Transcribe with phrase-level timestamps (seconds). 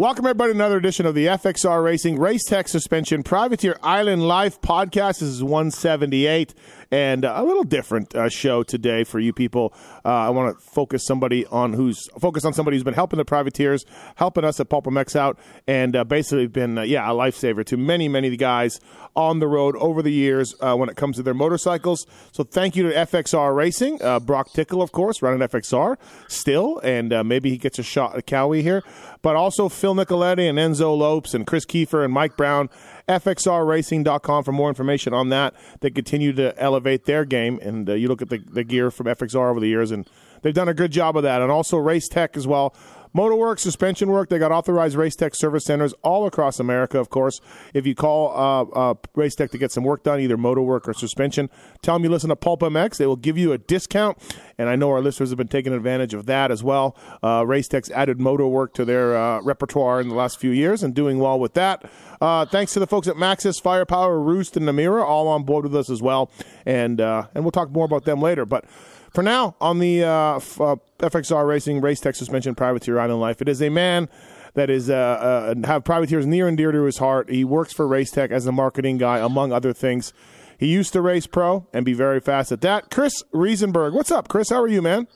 [0.00, 4.58] Welcome, everybody, to another edition of the FXR Racing Race Tech Suspension Privateer Island Life
[4.62, 5.18] podcast.
[5.18, 6.54] This is 178
[6.90, 9.72] and uh, a little different uh, show today for you people.
[10.04, 13.24] Uh, I want to focus somebody on who's focus on somebody who's been helping the
[13.24, 13.84] privateers,
[14.16, 18.08] helping us at PulpMX out, and uh, basically been uh, yeah a lifesaver to many
[18.08, 18.80] many of the guys
[19.16, 22.06] on the road over the years uh, when it comes to their motorcycles.
[22.32, 25.96] So thank you to FXR Racing, Brock Tickle, of course, running FXR
[26.28, 28.82] still, and maybe he gets a shot at Cowie here,
[29.22, 32.70] but also Phil Nicoletti and Enzo Lopes and Chris Kiefer and Mike Brown
[33.10, 35.54] FXRRacing.com for more information on that.
[35.80, 39.06] They continue to elevate their game, and uh, you look at the, the gear from
[39.06, 40.08] FXR over the years, and
[40.42, 41.42] they've done a good job of that.
[41.42, 42.72] And also Race Tech as well.
[43.14, 47.40] Motorwork, suspension work, they got authorized Race Tech service centers all across America, of course.
[47.74, 50.88] If you call uh, uh, Race Tech to get some work done, either motor work
[50.88, 51.50] or suspension,
[51.82, 52.98] tell them you listen to Pulp MX.
[52.98, 54.18] They will give you a discount,
[54.58, 56.96] and I know our listeners have been taking advantage of that as well.
[57.22, 60.82] Uh, Race Tech's added motor work to their uh, repertoire in the last few years
[60.82, 61.84] and doing well with that.
[62.20, 65.74] Uh, thanks to the folks at Maxxis, Firepower, Roost, and Namura, all on board with
[65.74, 66.30] us as well.
[66.64, 68.44] And, uh, and we'll talk more about them later.
[68.44, 68.64] But
[69.12, 73.48] for now, on the uh, uh, FXR Racing Race Tech Suspension Privateer Island Life, it
[73.48, 74.08] is a man
[74.54, 77.30] that is uh, uh, have privateers near and dear to his heart.
[77.30, 80.12] He works for Race Tech as a marketing guy, among other things.
[80.58, 82.90] He used to race pro and be very fast at that.
[82.90, 84.50] Chris Riesenberg, what's up, Chris?
[84.50, 85.06] How are you, man?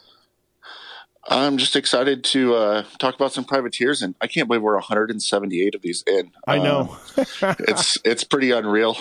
[1.29, 5.75] I'm just excited to uh, talk about some privateers, and I can't believe we're 178
[5.75, 6.33] of these in.
[6.47, 8.99] I know um, it's it's pretty unreal,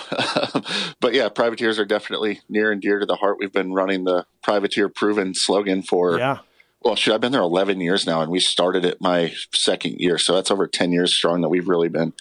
[1.00, 3.38] but yeah, privateers are definitely near and dear to the heart.
[3.40, 6.40] We've been running the privateer proven slogan for yeah.
[6.82, 10.18] Well, shoot, I've been there 11 years now, and we started it my second year,
[10.18, 12.12] so that's over 10 years strong that we've really been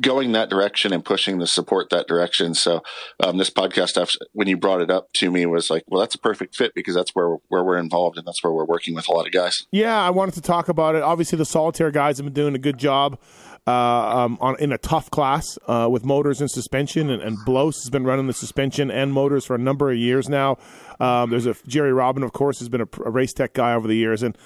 [0.00, 2.54] going that direction and pushing the support that direction.
[2.54, 2.82] So
[3.22, 6.18] um, this podcast, when you brought it up to me, was like, well, that's a
[6.18, 9.12] perfect fit because that's where where we're involved and that's where we're working with a
[9.12, 9.66] lot of guys.
[9.72, 11.02] Yeah, I wanted to talk about it.
[11.02, 13.18] Obviously, the solitaire guys have been doing a good job.
[13.66, 17.76] Uh, um, on, in a tough class uh, with motors and suspension, and, and Blose
[17.84, 20.56] has been running the suspension and motors for a number of years now.
[20.98, 23.86] Um, there's a Jerry Robin, of course, has been a, a race tech guy over
[23.86, 24.36] the years, and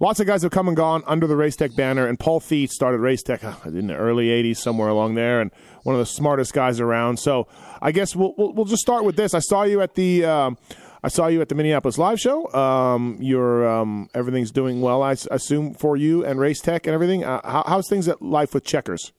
[0.00, 2.06] lots of guys have come and gone under the Race Tech banner.
[2.06, 5.52] And Paul Thede started Race Tech uh, in the early '80s, somewhere along there, and
[5.84, 7.18] one of the smartest guys around.
[7.18, 7.46] So
[7.80, 9.34] I guess we'll we'll, we'll just start with this.
[9.34, 10.24] I saw you at the.
[10.24, 10.58] Um,
[11.02, 12.52] I saw you at the Minneapolis live show.
[12.52, 17.24] Um, your um, everything's doing well, I assume, for you and Race Tech and everything.
[17.24, 19.12] Uh, how, how's things at life with Checkers?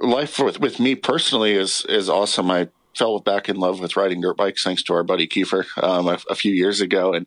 [0.00, 2.50] Life with, with me personally is is awesome.
[2.50, 6.08] I fell back in love with riding dirt bikes thanks to our buddy Kiefer um,
[6.08, 7.26] a, a, few years ago, and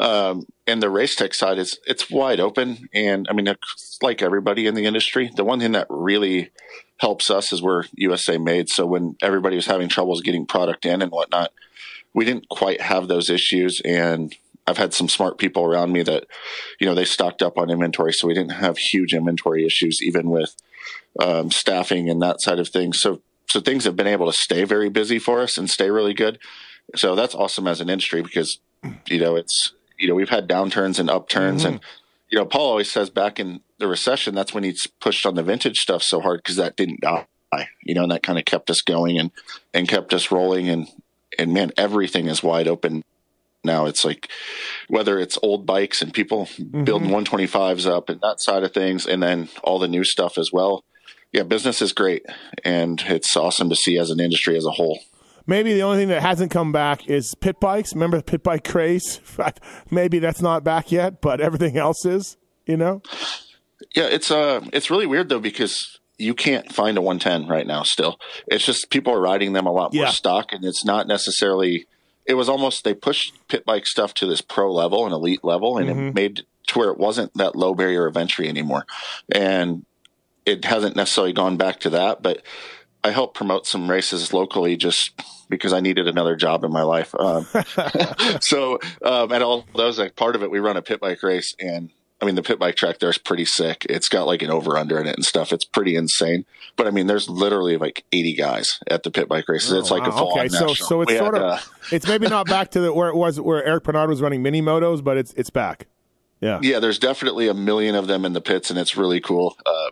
[0.00, 2.88] um, and the race tech side is it's wide open.
[2.94, 6.50] And I mean, it's like everybody in the industry, the one thing that really
[6.98, 8.68] helps us is we're USA made.
[8.68, 11.52] So when everybody was having troubles getting product in and whatnot,
[12.14, 13.80] we didn't quite have those issues.
[13.84, 14.34] And
[14.66, 16.24] I've had some smart people around me that,
[16.78, 18.12] you know, they stocked up on inventory.
[18.12, 20.54] So we didn't have huge inventory issues, even with
[21.20, 23.00] um, staffing and that side of things.
[23.00, 26.14] So, so things have been able to stay very busy for us and stay really
[26.14, 26.38] good.
[26.94, 28.60] So that's awesome as an industry because,
[29.08, 31.74] you know, it's, you know, we've had downturns and upturns mm-hmm.
[31.74, 31.80] and,
[32.28, 35.42] you know, Paul always says back in the recession, that's when he's pushed on the
[35.42, 37.26] vintage stuff so hard because that didn't die,
[37.82, 39.30] you know, and that kind of kept us going and,
[39.72, 40.68] and kept us rolling.
[40.68, 40.88] And,
[41.38, 43.04] and man, everything is wide open
[43.62, 43.86] now.
[43.86, 44.28] It's like
[44.88, 46.84] whether it's old bikes and people mm-hmm.
[46.84, 50.52] building 125s up and that side of things, and then all the new stuff as
[50.52, 50.84] well.
[51.32, 52.26] Yeah, business is great,
[52.62, 55.00] and it's awesome to see as an industry as a whole.
[55.46, 57.94] Maybe the only thing that hasn't come back is pit bikes.
[57.94, 59.20] Remember the pit bike craze?
[59.90, 62.36] Maybe that's not back yet, but everything else is.
[62.66, 63.02] You know?
[63.94, 67.82] Yeah, it's uh, it's really weird though because you can't find a 110 right now.
[67.82, 70.10] Still, it's just people are riding them a lot more yeah.
[70.10, 71.86] stock, and it's not necessarily.
[72.24, 75.76] It was almost they pushed pit bike stuff to this pro level and elite level,
[75.76, 76.08] and mm-hmm.
[76.08, 78.86] it made to where it wasn't that low barrier of entry anymore,
[79.34, 79.84] and
[80.46, 82.42] it hasn't necessarily gone back to that, but
[83.04, 85.10] I help promote some races locally just
[85.52, 87.14] because I needed another job in my life.
[87.14, 87.46] Um,
[88.40, 91.54] so, um, and all those, like part of it, we run a pit bike race
[91.60, 91.90] and
[92.20, 93.84] I mean, the pit bike track there is pretty sick.
[93.90, 95.52] It's got like an over under in it and stuff.
[95.52, 96.46] It's pretty insane.
[96.76, 99.72] But I mean, there's literally like 80 guys at the pit bike races.
[99.72, 100.08] Oh, it's like wow.
[100.08, 100.48] a full okay.
[100.48, 101.58] So, so it's we sort had, of, uh,
[101.90, 104.62] it's maybe not back to the, where it was, where Eric Bernard was running mini
[104.62, 105.88] motos, but it's, it's back.
[106.40, 106.60] Yeah.
[106.62, 106.78] Yeah.
[106.78, 109.56] There's definitely a million of them in the pits and it's really cool.
[109.66, 109.90] Uh,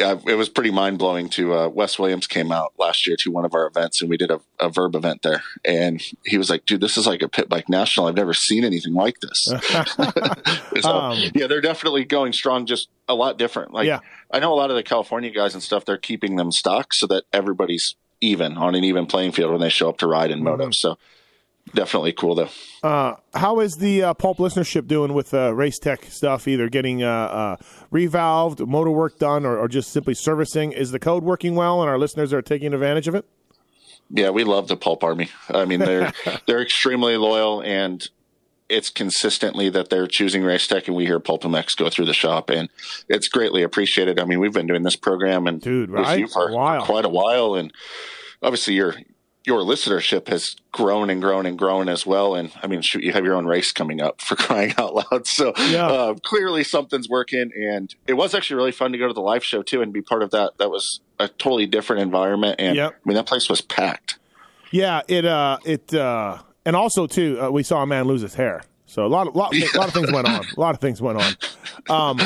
[0.00, 1.28] yeah, it was pretty mind blowing.
[1.28, 4.16] To uh, Wes Williams came out last year to one of our events, and we
[4.16, 5.42] did a, a, verb event there.
[5.62, 8.06] And he was like, "Dude, this is like a pit bike national.
[8.06, 9.42] I've never seen anything like this."
[10.80, 13.74] so, um, yeah, they're definitely going strong, just a lot different.
[13.74, 14.00] Like, yeah.
[14.30, 15.84] I know a lot of the California guys and stuff.
[15.84, 19.68] They're keeping them stock so that everybody's even on an even playing field when they
[19.68, 20.44] show up to ride in mm-hmm.
[20.44, 20.70] moto.
[20.70, 20.96] So
[21.74, 22.48] definitely cool though.
[22.82, 26.48] Uh, how is the uh, pulp listenership doing with uh, race tech stuff?
[26.48, 27.56] Either getting uh, uh,
[27.92, 30.72] revalved, motor work done, or, or, just simply servicing.
[30.72, 33.26] Is the code working well, and our listeners are taking advantage of it?
[34.10, 35.30] Yeah, we love the pulp army.
[35.48, 36.12] I mean, they're
[36.46, 38.08] they're extremely loyal, and
[38.70, 42.14] it's consistently that they're choosing race tech, and we hear Pulp PulpMX go through the
[42.14, 42.68] shop, and
[43.08, 44.18] it's greatly appreciated.
[44.18, 46.30] I mean, we've been doing this program and Dude, right?
[46.30, 47.72] for a quite a while, and
[48.42, 48.94] obviously you're
[49.44, 52.34] your listenership has grown and grown and grown as well.
[52.34, 55.26] And I mean, shoot, you have your own race coming up for crying out loud.
[55.26, 55.86] So yeah.
[55.86, 57.50] uh, clearly something's working.
[57.56, 60.02] And it was actually really fun to go to the live show too and be
[60.02, 60.58] part of that.
[60.58, 62.56] That was a totally different environment.
[62.58, 62.92] And yep.
[62.92, 64.18] I mean, that place was packed.
[64.70, 68.34] Yeah, it, uh, it, uh, and also too, uh, we saw a man lose his
[68.34, 68.62] hair.
[68.86, 69.66] So a lot of, lot, yeah.
[69.74, 70.44] a lot of things went on.
[70.56, 71.34] A lot of things went on.
[71.88, 72.20] Um,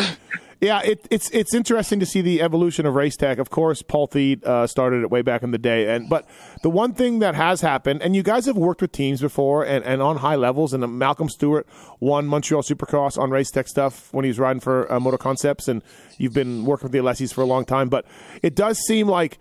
[0.64, 3.36] yeah, it, it's it's interesting to see the evolution of race tech.
[3.36, 6.26] Of course, Paul Thede uh, started it way back in the day, and but
[6.62, 9.84] the one thing that has happened, and you guys have worked with teams before and,
[9.84, 11.66] and on high levels, and Malcolm Stewart
[12.00, 15.68] won Montreal Supercross on race tech stuff when he was riding for uh, Motor Concepts,
[15.68, 15.82] and
[16.16, 17.90] you've been working with the Alessis for a long time.
[17.90, 18.06] But
[18.42, 19.38] it does seem like.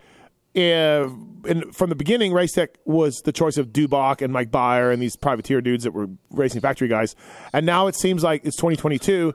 [0.55, 1.09] Uh,
[1.49, 5.01] and from the beginning, Race Tech was the choice of Dubach and Mike Beyer and
[5.01, 7.15] these privateer dudes that were racing factory guys.
[7.53, 9.33] And now it seems like it's 2022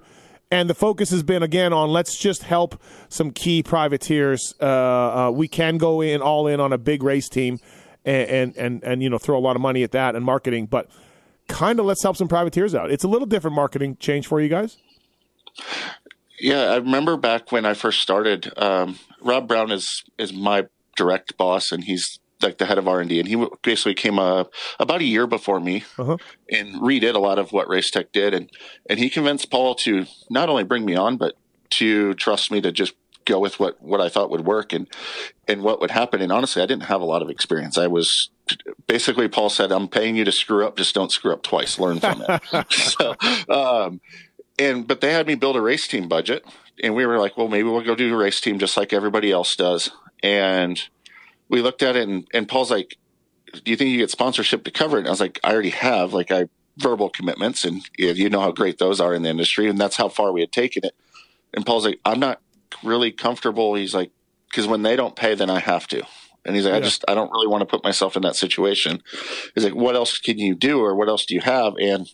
[0.51, 4.55] and the focus has been again on let's just help some key privateers.
[4.61, 7.59] Uh, uh, we can go in all in on a big race team,
[8.05, 10.67] and, and and and, you know throw a lot of money at that and marketing,
[10.67, 10.89] but
[11.49, 12.91] kind of let's help some privateers out.
[12.91, 14.79] It's a little different marketing change for you guys.
[16.41, 18.53] Yeah, I remember back when I first started.
[18.57, 20.67] Um, Rob Brown is is my
[20.97, 24.19] direct boss, and he's like the head of R and D, and he basically came
[24.19, 24.45] uh,
[24.79, 26.17] about a year before me uh-huh.
[26.51, 28.51] and redid a lot of what Race Tech did, and
[28.89, 31.35] and he convinced Paul to not only bring me on, but
[31.71, 32.95] to trust me to just
[33.29, 34.89] go with what what I thought would work and
[35.47, 36.21] and what would happen.
[36.21, 37.79] And honestly, I didn't have a lot of experience.
[37.79, 38.31] I was
[38.87, 41.79] basically Paul said, "I'm paying you to screw up, just don't screw up twice.
[41.79, 43.15] Learn from it." so,
[43.49, 44.01] um,
[44.59, 46.45] and but they had me build a race team budget,
[46.83, 49.31] and we were like, "Well, maybe we'll go do a race team just like everybody
[49.31, 49.91] else does."
[50.23, 50.83] And
[51.49, 52.97] we looked at it and, and Paul's like,
[53.53, 55.01] do you think you get sponsorship to cover it?
[55.01, 58.53] And I was like, I already have like I verbal commitments and you know how
[58.53, 59.69] great those are in the industry.
[59.69, 60.95] And that's how far we had taken it.
[61.55, 62.41] And Paul's like, I'm not
[62.85, 63.75] really comfortable.
[63.75, 64.11] He's like,
[64.53, 66.03] cause when they don't pay, then I have to.
[66.45, 66.79] And he's like, yeah.
[66.79, 69.03] I just, I don't really want to put myself in that situation.
[69.55, 70.81] He's like, what else can you do?
[70.81, 71.75] Or what else do you have?
[71.81, 72.09] And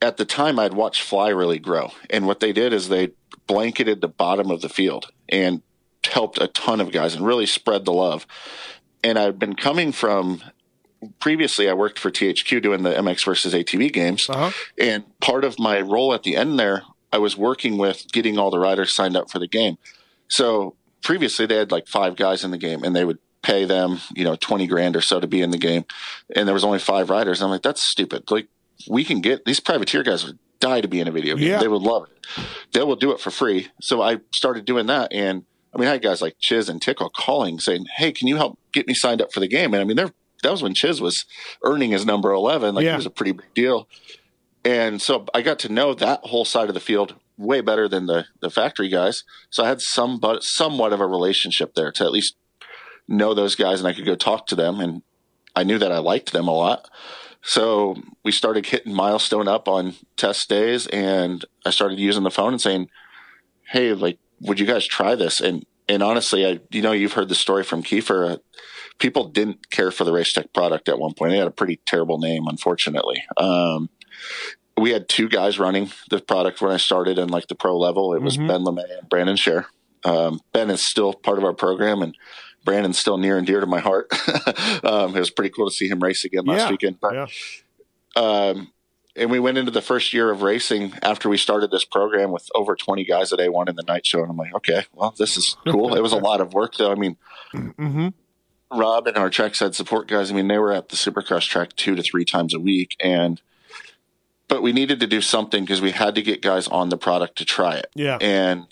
[0.00, 1.90] at the time I'd watched fly really grow.
[2.10, 3.10] And what they did is they
[3.46, 5.62] blanketed the bottom of the field and
[6.08, 8.26] helped a ton of guys and really spread the love.
[9.02, 10.42] And I've been coming from
[11.20, 14.28] previously I worked for THQ doing the MX versus ATV games.
[14.28, 14.50] Uh-huh.
[14.78, 16.82] And part of my role at the end there,
[17.12, 19.78] I was working with getting all the riders signed up for the game.
[20.28, 24.00] So previously they had like five guys in the game and they would pay them,
[24.14, 25.84] you know, 20 grand or so to be in the game.
[26.34, 27.40] And there was only five riders.
[27.40, 28.30] And I'm like, that's stupid.
[28.30, 28.48] Like
[28.88, 31.48] we can get these privateer guys would die to be in a video game.
[31.48, 31.58] Yeah.
[31.58, 32.44] They would love it.
[32.72, 33.68] They will do it for free.
[33.80, 37.10] So I started doing that and I mean, I had guys like Chiz and Tickle
[37.10, 39.84] calling saying, "Hey, can you help get me signed up for the game?" And I
[39.84, 41.24] mean, that was when Chiz was
[41.64, 42.74] earning his number eleven.
[42.74, 42.94] Like yeah.
[42.94, 43.88] it was a pretty big deal.
[44.64, 48.06] And so I got to know that whole side of the field way better than
[48.06, 49.24] the the factory guys.
[49.50, 52.36] So I had some but somewhat of a relationship there to at least
[53.06, 55.02] know those guys, and I could go talk to them, and
[55.56, 56.90] I knew that I liked them a lot.
[57.40, 62.52] So we started hitting milestone up on test days, and I started using the phone
[62.52, 62.90] and saying,
[63.70, 65.40] "Hey, like." Would you guys try this?
[65.40, 68.32] And and honestly, I you know you've heard the story from Kiefer.
[68.32, 68.36] Uh,
[68.98, 71.32] people didn't care for the Race Tech product at one point.
[71.32, 73.24] They had a pretty terrible name, unfortunately.
[73.36, 73.88] Um,
[74.76, 78.14] we had two guys running the product when I started in like the pro level.
[78.14, 78.48] It was mm-hmm.
[78.48, 79.66] Ben LaMay and Brandon Scharer.
[80.04, 82.14] Um, ben is still part of our program, and
[82.64, 84.12] Brandon's still near and dear to my heart.
[84.84, 86.70] um, it was pretty cool to see him race again last yeah.
[86.70, 87.00] weekend.
[87.00, 87.26] But, yeah.
[88.22, 88.72] um,
[89.18, 92.48] and we went into the first year of racing after we started this program with
[92.54, 94.20] over 20 guys at A1 in the night show.
[94.20, 95.94] And I'm like, okay, well, this is cool.
[95.94, 96.92] it was a lot of work, though.
[96.92, 97.16] I mean,
[97.52, 98.08] mm-hmm.
[98.70, 101.94] Rob and our trackside support guys, I mean, they were at the supercross track two
[101.94, 102.96] to three times a week.
[103.00, 103.40] And,
[104.46, 107.36] but we needed to do something because we had to get guys on the product
[107.38, 107.90] to try it.
[107.94, 108.18] Yeah.
[108.20, 108.66] And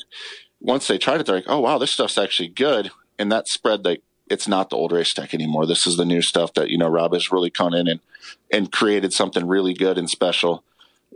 [0.61, 2.91] once they tried it, they're like, oh, wow, this stuff's actually good.
[3.19, 5.67] And that spread like, it's not the old race tech anymore.
[5.67, 8.01] This is the new stuff that, you know, Rob has really come in and,
[8.53, 10.65] and created something really good and special.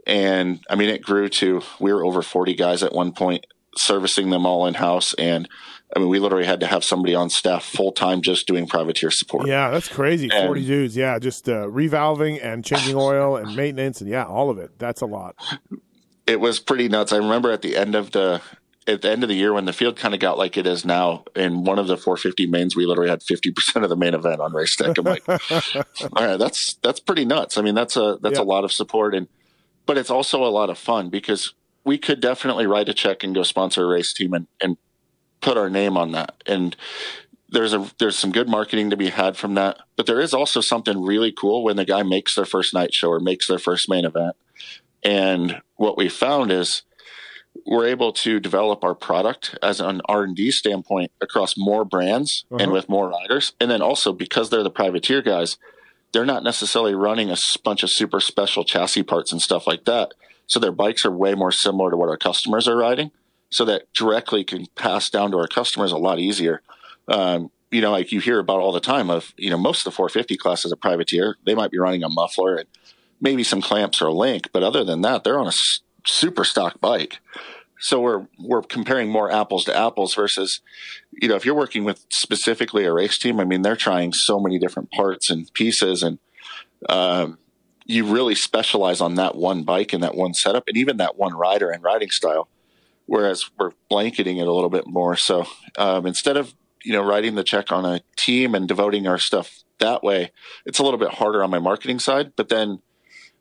[0.06, 4.30] And I mean, it grew to, we were over 40 guys at one point servicing
[4.30, 5.14] them all in house.
[5.14, 5.48] And
[5.94, 9.10] I mean, we literally had to have somebody on staff full time just doing privateer
[9.10, 9.46] support.
[9.46, 10.28] Yeah, that's crazy.
[10.32, 10.96] And, 40 dudes.
[10.96, 11.18] Yeah.
[11.18, 14.00] Just uh, revalving and changing oil and maintenance.
[14.00, 14.78] And yeah, all of it.
[14.78, 15.36] That's a lot.
[16.26, 17.12] It was pretty nuts.
[17.12, 18.40] I remember at the end of the,
[18.92, 20.84] at the end of the year when the field kind of got like it is
[20.84, 24.14] now, in one of the 450 mains, we literally had 50 percent of the main
[24.14, 24.96] event on race tech.
[24.98, 27.58] I'm like, all right, that's that's pretty nuts.
[27.58, 28.44] I mean, that's a that's yeah.
[28.44, 29.28] a lot of support, and
[29.86, 31.54] but it's also a lot of fun because
[31.84, 34.76] we could definitely write a check and go sponsor a race team and, and
[35.40, 36.42] put our name on that.
[36.46, 36.76] And
[37.48, 39.78] there's a there's some good marketing to be had from that.
[39.96, 43.08] But there is also something really cool when the guy makes their first night show
[43.08, 44.36] or makes their first main event.
[45.02, 46.82] And what we found is
[47.66, 52.62] we're able to develop our product as an R&D standpoint across more brands uh-huh.
[52.62, 53.52] and with more riders.
[53.60, 55.56] And then also because they're the privateer guys,
[56.12, 60.12] they're not necessarily running a bunch of super special chassis parts and stuff like that.
[60.46, 63.12] So their bikes are way more similar to what our customers are riding.
[63.50, 66.62] So that directly can pass down to our customers a lot easier.
[67.08, 69.92] Um, you know, like you hear about all the time of, you know, most of
[69.92, 71.36] the 450 class is a privateer.
[71.46, 72.68] They might be running a muffler and
[73.20, 75.52] maybe some clamps or a link, but other than that, they're on a
[76.06, 77.20] super stock bike.
[77.80, 80.60] So we're we're comparing more apples to apples versus,
[81.12, 84.38] you know, if you're working with specifically a race team, I mean, they're trying so
[84.38, 86.18] many different parts and pieces, and
[86.90, 87.38] um,
[87.86, 91.34] you really specialize on that one bike and that one setup, and even that one
[91.34, 92.48] rider and riding style.
[93.06, 95.16] Whereas we're blanketing it a little bit more.
[95.16, 95.46] So
[95.78, 96.54] um, instead of
[96.84, 100.32] you know writing the check on a team and devoting our stuff that way,
[100.66, 102.32] it's a little bit harder on my marketing side.
[102.36, 102.80] But then,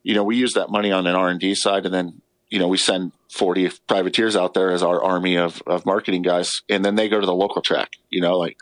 [0.02, 2.60] you know, we use that money on an R and D side, and then you
[2.60, 6.84] know, we send 40 privateers out there as our army of, of marketing guys, and
[6.84, 8.58] then they go to the local track, you know, like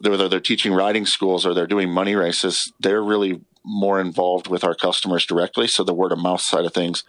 [0.00, 4.64] whether they're teaching riding schools or they're doing money races, they're really more involved with
[4.64, 5.68] our customers directly.
[5.68, 7.04] So the word of mouth side of things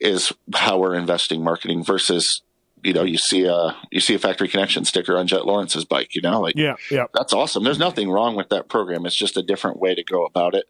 [0.00, 2.42] is how we're investing marketing versus,
[2.82, 6.14] you know, you see a, you see a factory connection sticker on Jet Lawrence's bike,
[6.14, 7.62] you know, like, yeah, yeah, that's awesome.
[7.62, 9.06] There's nothing wrong with that program.
[9.06, 10.64] It's just a different way to go about it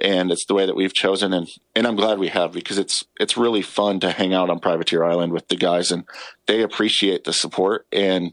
[0.00, 3.04] and it's the way that we've chosen and and I'm glad we have because it's
[3.18, 6.04] it's really fun to hang out on Privateer Island with the guys and
[6.46, 8.32] they appreciate the support and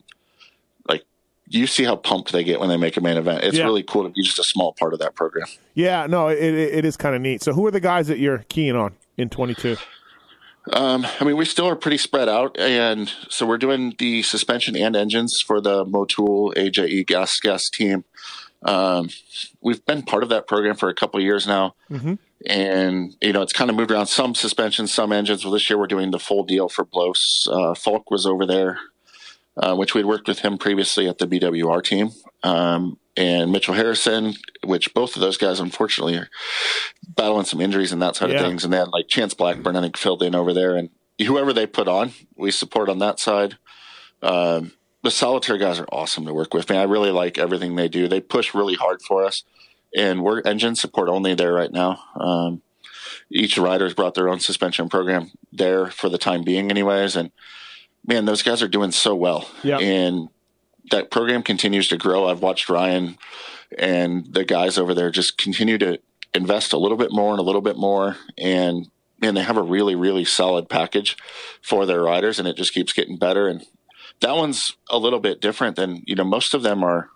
[0.87, 1.03] like
[1.47, 3.43] you see how pumped they get when they make a main event.
[3.43, 3.63] It's yeah.
[3.63, 5.47] really cool to be just a small part of that program.
[5.73, 7.41] Yeah, no, it it is kind of neat.
[7.41, 9.77] So who are the guys that you're keying on in 22?
[10.73, 14.75] Um, I mean, we still are pretty spread out, and so we're doing the suspension
[14.75, 18.03] and engines for the Motul AJE gas gas team.
[18.67, 19.09] Um,
[19.61, 21.75] we've been part of that program for a couple of years now.
[21.89, 22.15] Mm-hmm.
[22.45, 25.43] And, you know, it's kind of moved around some suspensions, some engines.
[25.43, 27.47] Well, this year we're doing the full deal for Blose.
[27.51, 28.77] Uh, Falk was over there,
[29.55, 32.11] uh, which we'd worked with him previously at the BWR team.
[32.43, 36.29] Um, and Mitchell Harrison, which both of those guys unfortunately are
[37.07, 38.35] battling some injuries and that side yeah.
[38.35, 38.63] of things.
[38.63, 40.89] And then like Chance Blackburn, I think filled in over there and
[41.25, 43.57] whoever they put on, we support on that side.
[44.21, 44.73] Um,
[45.07, 46.69] the solitaire guys are awesome to work with.
[46.69, 48.09] Man, I really like everything they do.
[48.09, 49.45] They push really hard for us,
[49.95, 52.03] and we're engine support only there right now.
[52.15, 52.61] Um,
[53.31, 57.15] each rider's brought their own suspension program there for the time being, anyways.
[57.15, 57.31] And
[58.05, 59.49] man, those guys are doing so well.
[59.63, 59.77] Yeah.
[59.77, 60.27] And
[60.91, 62.27] that program continues to grow.
[62.27, 63.17] I've watched Ryan
[63.77, 66.01] and the guys over there just continue to
[66.33, 68.17] invest a little bit more and a little bit more.
[68.37, 68.89] And
[69.21, 71.15] man, they have a really, really solid package
[71.61, 73.47] for their riders, and it just keeps getting better.
[73.47, 73.65] And
[74.21, 77.09] that one's a little bit different than you know most of them are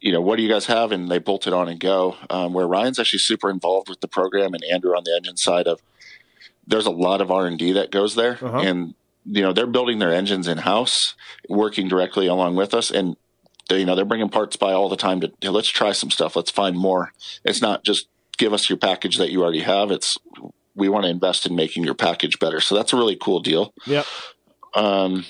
[0.00, 0.92] you know what do you guys have?
[0.92, 2.16] And they bolt it on and go.
[2.28, 5.66] Um, where ryan's actually super involved with the program and andrew on the engine side
[5.66, 5.80] of
[6.66, 8.38] there's a lot of r&d that goes there.
[8.40, 8.58] Uh-huh.
[8.58, 11.14] and you know they're building their engines in house
[11.48, 12.90] working directly along with us.
[12.90, 13.16] And
[13.68, 16.10] they, you know they're bringing parts by all the time to, to let's try some
[16.10, 16.36] stuff.
[16.36, 17.12] Let's find more.
[17.44, 19.90] It's not just give us your package that you already have.
[19.90, 20.18] It's
[20.74, 22.60] we want to invest in making your package better.
[22.60, 23.72] So that's a really cool deal.
[23.86, 24.04] Yeah.
[24.74, 25.26] Um,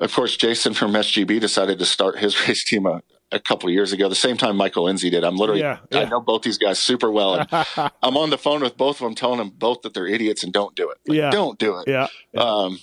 [0.00, 3.74] of course, Jason from SGB decided to start his race team a, a couple of
[3.74, 5.24] years ago, the same time Michael Lindsay did.
[5.24, 6.00] I'm literally, yeah, yeah.
[6.00, 7.34] I know both these guys super well.
[7.34, 7.48] And
[8.02, 10.52] I'm on the phone with both of them, telling them both that they're idiots and
[10.52, 10.98] don't do it.
[11.06, 11.30] Like, yeah.
[11.30, 11.88] Don't do it.
[11.88, 12.08] Yeah.
[12.32, 12.40] yeah.
[12.40, 12.78] Um,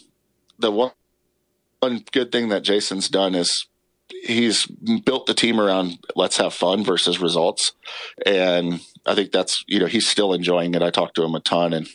[0.59, 0.91] the one,
[1.79, 3.67] one good thing that Jason's done is
[4.23, 4.65] he's
[5.03, 7.73] built the team around let's have fun versus results.
[8.25, 10.81] And I think that's, you know, he's still enjoying it.
[10.81, 11.87] I talked to him a ton and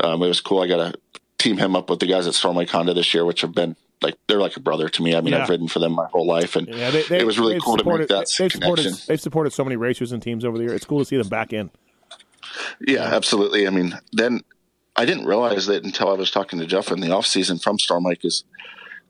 [0.00, 0.62] um, it was cool.
[0.62, 3.24] I got to team him up with the guys at Storm Lake Honda this year,
[3.24, 5.14] which have been like they're like a brother to me.
[5.14, 5.42] I mean, yeah.
[5.42, 7.76] I've ridden for them my whole life, and yeah, they, they, it was really cool
[7.76, 8.60] to make that they've connection.
[8.60, 10.74] Supported, they've supported so many racers and teams over the year.
[10.74, 11.70] It's cool to see them back in.
[12.80, 13.66] Yeah, absolutely.
[13.66, 14.42] I mean, then
[14.96, 17.78] I didn't realize that until I was talking to Jeff in the off season from
[17.78, 18.44] Storm Lake is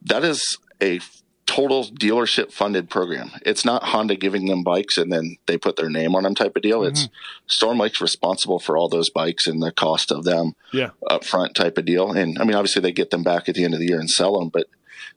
[0.02, 1.00] that is a
[1.47, 3.30] total dealership funded program.
[3.40, 6.54] It's not Honda giving them bikes and then they put their name on them type
[6.57, 6.80] of deal.
[6.80, 6.88] Mm-hmm.
[6.88, 7.09] It's
[7.47, 10.90] Storm Lake's responsible for all those bikes and the cost of them yeah.
[11.09, 12.12] up front type of deal.
[12.12, 14.11] And I mean, obviously they get them back at the end of the year and
[14.11, 14.66] sell them, but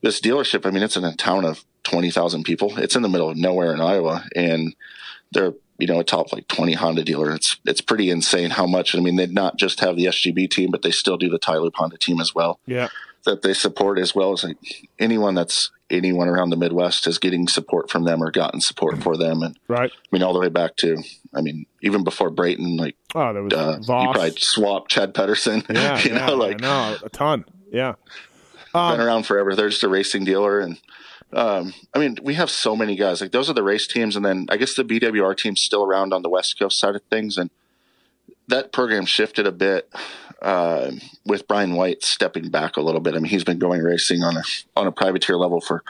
[0.02, 2.78] this dealership, I mean, it's in a town of 20,000 people.
[2.78, 4.76] It's in the middle of nowhere in Iowa and
[5.32, 7.34] they're, you know, a top like 20 Honda dealer.
[7.34, 10.72] It's, it's pretty insane how much, I mean, they not just have the SGB team,
[10.72, 12.60] but they still do the Tyler Honda team as well.
[12.66, 12.90] Yeah.
[13.26, 14.58] that they support as well as like,
[15.00, 19.18] anyone that's anyone around the Midwest is getting support from them or gotten support for
[19.18, 19.44] them.
[19.44, 19.92] And right.
[19.92, 20.98] I mean, all the way back to,
[21.34, 25.64] I mean, even before Brayton, like, oh, there was uh, you probably swapped Chad Pedersen.
[25.72, 27.46] Yeah, you yeah, know, like no, a ton.
[27.72, 27.96] Yeah.
[28.74, 29.56] Um, been around forever.
[29.56, 30.60] They're just a racing dealer.
[30.60, 30.80] And,
[31.34, 33.22] um, I mean, we have so many guys.
[33.22, 36.14] Like those are the race teams, and then I guess the BWR team's still around
[36.14, 37.50] on the West Coast side of things, and
[38.48, 39.90] that program shifted a bit
[40.42, 40.92] uh,
[41.26, 43.16] with Brian White stepping back a little bit.
[43.16, 44.44] I mean, he's been going racing on a
[44.76, 45.84] on a privateer level for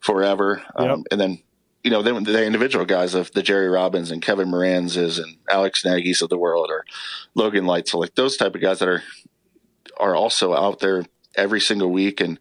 [0.00, 0.98] forever, um, yep.
[1.10, 1.42] and then
[1.84, 5.84] you know then the individual guys of the Jerry Robins and Kevin Moranzes and Alex
[5.84, 6.84] Nagy's of the world, or
[7.34, 9.02] Logan Lights, so like those type of guys that are
[10.00, 11.04] are also out there
[11.38, 12.38] every single week and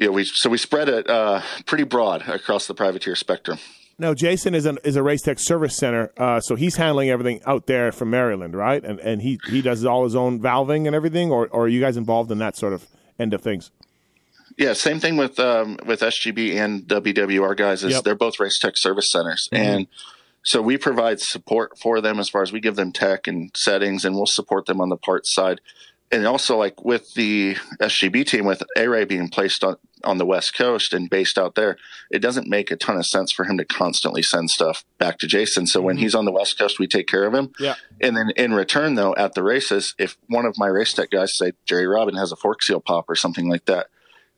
[0.00, 3.58] you know, we so we spread it uh, pretty broad across the privateer spectrum.
[3.98, 7.66] Now, Jason is an is a Racetech service center, uh, so he's handling everything out
[7.66, 8.82] there from Maryland, right?
[8.82, 11.82] And and he he does all his own valving and everything, or, or are you
[11.82, 12.88] guys involved in that sort of
[13.18, 13.70] end of things?
[14.56, 17.84] Yeah, same thing with um, with SGB and WWR guys.
[17.84, 18.04] Is yep.
[18.04, 19.62] they're both race tech service centers, mm-hmm.
[19.62, 19.86] and
[20.42, 24.06] so we provide support for them as far as we give them tech and settings,
[24.06, 25.60] and we'll support them on the parts side
[26.12, 30.56] and also like with the SGB team with A-Ray being placed on, on the West
[30.56, 31.76] Coast and based out there,
[32.10, 35.26] it doesn't make a ton of sense for him to constantly send stuff back to
[35.26, 35.66] Jason.
[35.66, 35.86] So mm-hmm.
[35.86, 37.52] when he's on the West Coast, we take care of him.
[37.60, 37.76] Yeah.
[38.00, 41.36] And then in return though, at the races, if one of my race tech guys
[41.36, 43.86] say Jerry Robin has a fork seal pop or something like that,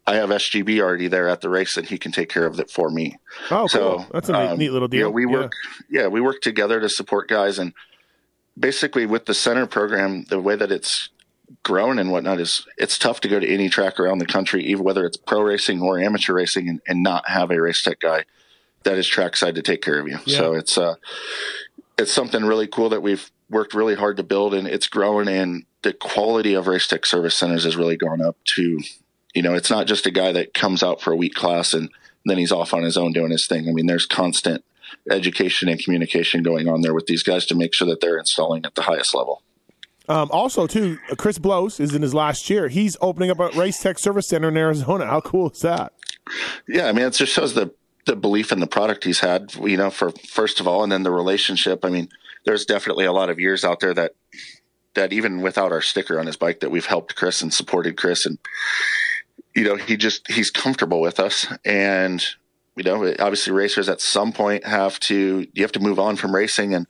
[0.07, 2.71] I have SGB already there at the race and he can take care of it
[2.71, 3.17] for me.
[3.51, 4.07] Oh, so, cool.
[4.13, 5.07] That's a neat, um, neat little deal.
[5.07, 5.53] Know, we work,
[5.89, 6.03] yeah.
[6.03, 7.73] yeah, we work together to support guys and
[8.59, 11.09] basically with the center program, the way that it's
[11.63, 14.85] grown and whatnot is it's tough to go to any track around the country, even
[14.85, 18.25] whether it's pro racing or amateur racing, and, and not have a race tech guy
[18.85, 20.19] that is trackside to take care of you.
[20.27, 20.39] Yeah.
[20.39, 20.95] So it's uh,
[21.99, 25.29] it's something really cool that we've worked really hard to build, and it's growing.
[25.29, 28.37] And the quality of race tech service centers has really gone up.
[28.57, 28.81] To
[29.35, 31.91] you know, it's not just a guy that comes out for a week class and
[32.25, 33.69] then he's off on his own doing his thing.
[33.69, 34.65] I mean, there's constant
[35.11, 38.65] education and communication going on there with these guys to make sure that they're installing
[38.65, 39.43] at the highest level.
[40.09, 42.69] Um, also, too, Chris Blose is in his last year.
[42.69, 45.07] He's opening up a race tech service center in Arizona.
[45.07, 45.93] How cool is that?
[46.69, 47.73] Yeah, I mean, it just shows the
[48.05, 49.55] the belief in the product he's had.
[49.55, 51.85] You know, for first of all, and then the relationship.
[51.85, 52.09] I mean,
[52.45, 54.15] there's definitely a lot of years out there that
[54.95, 58.27] that even without our sticker on his bike, that we've helped Chris and supported Chris,
[58.27, 58.39] and
[59.55, 62.25] you know, he just he's comfortable with us, and
[62.77, 66.35] you know, obviously racers at some point have to you have to move on from
[66.35, 66.87] racing and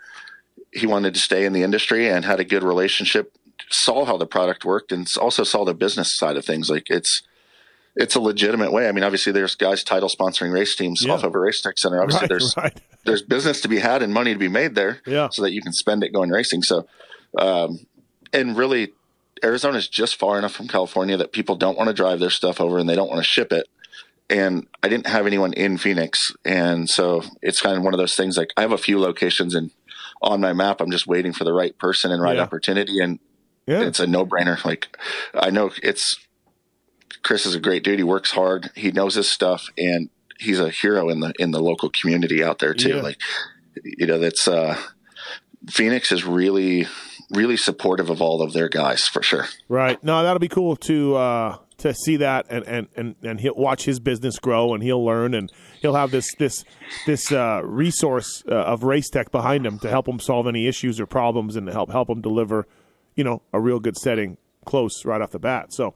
[0.72, 3.36] he wanted to stay in the industry and had a good relationship,
[3.70, 6.70] saw how the product worked, and also saw the business side of things.
[6.70, 7.22] Like it's
[7.94, 8.88] it's a legitimate way.
[8.88, 11.12] I mean, obviously, there's guys title sponsoring race teams yeah.
[11.12, 12.00] off of a race tech center.
[12.00, 12.80] Obviously, right, there's right.
[13.04, 15.28] there's business to be had and money to be made there, yeah.
[15.30, 16.62] so that you can spend it going racing.
[16.62, 16.86] So,
[17.38, 17.80] um,
[18.32, 18.92] and really,
[19.44, 22.60] Arizona is just far enough from California that people don't want to drive their stuff
[22.60, 23.66] over and they don't want to ship it.
[24.30, 28.14] And I didn't have anyone in Phoenix, and so it's kind of one of those
[28.14, 28.38] things.
[28.38, 29.70] Like I have a few locations in
[30.22, 30.80] on my map.
[30.80, 32.42] I'm just waiting for the right person and right yeah.
[32.42, 33.00] opportunity.
[33.00, 33.18] And
[33.66, 33.82] yeah.
[33.82, 34.64] it's a no brainer.
[34.64, 34.96] Like
[35.34, 36.16] I know it's
[37.22, 37.98] Chris is a great dude.
[37.98, 38.70] He works hard.
[38.74, 42.58] He knows his stuff and he's a hero in the, in the local community out
[42.58, 42.96] there too.
[42.96, 43.02] Yeah.
[43.02, 43.20] Like,
[43.84, 44.76] you know, that's, uh,
[45.70, 46.86] Phoenix is really,
[47.30, 49.46] really supportive of all of their guys for sure.
[49.68, 50.02] Right.
[50.02, 53.84] No, that'll be cool to, uh, to see that and, and, and, and he'll watch
[53.84, 56.64] his business grow and he'll learn and he'll have this this
[57.06, 61.00] this uh, resource uh, of race tech behind him to help him solve any issues
[61.00, 62.68] or problems and to help help him deliver
[63.16, 65.72] you know a real good setting close right off the bat.
[65.72, 65.94] So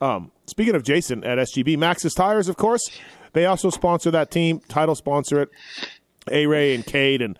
[0.00, 2.90] um, speaking of Jason at SGB Maxxis Tires of course
[3.34, 4.60] they also sponsor that team.
[4.68, 5.50] Title sponsor it.
[6.30, 7.38] A Ray and Cade and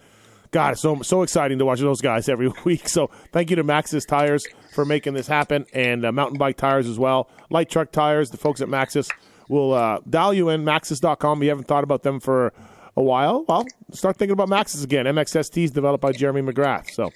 [0.50, 2.90] God, it's so so exciting to watch those guys every week.
[2.90, 6.86] So thank you to Maxxis Tires for making this happen, and uh, mountain bike tires
[6.86, 8.30] as well, light truck tires.
[8.30, 9.10] The folks at Maxxis
[9.48, 11.38] will uh, dial you in maxxis.com.
[11.38, 12.52] If you haven't thought about them for
[12.96, 15.06] a while, well, start thinking about Maxxis again.
[15.06, 16.90] MXST is developed by Jeremy McGrath.
[16.90, 17.10] So.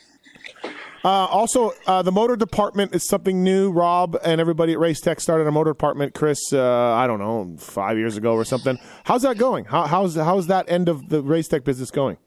[1.03, 3.71] Uh, also, uh, the motor department is something new.
[3.71, 6.13] Rob and everybody at Race Tech started a motor department.
[6.13, 8.79] Chris, uh, I don't know, five years ago or something.
[9.05, 9.65] How's that going?
[9.65, 12.19] How, how's how's that end of the Race Tech business going?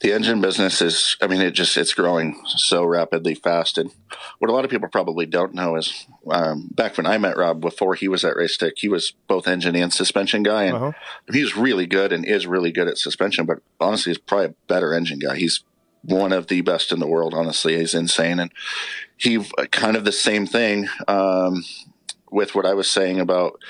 [0.00, 3.78] The engine business is, I mean, it just, it's growing so rapidly fast.
[3.78, 3.90] And
[4.38, 7.60] what a lot of people probably don't know is um, back when I met Rob
[7.60, 10.64] before he was at Racetech, he was both engine and suspension guy.
[10.64, 10.92] And uh-huh.
[11.32, 14.94] he's really good and is really good at suspension, but honestly, he's probably a better
[14.94, 15.36] engine guy.
[15.36, 15.64] He's
[16.02, 17.76] one of the best in the world, honestly.
[17.76, 18.40] He's insane.
[18.40, 18.52] And
[19.18, 20.88] he uh, kind of the same thing.
[21.06, 21.64] Um,
[22.30, 23.60] with what I was saying about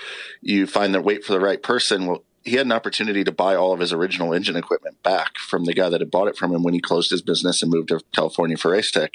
[0.43, 2.07] you find that wait for the right person.
[2.07, 5.65] Well, he had an opportunity to buy all of his original engine equipment back from
[5.65, 7.89] the guy that had bought it from him when he closed his business and moved
[7.89, 9.15] to California for Racetech.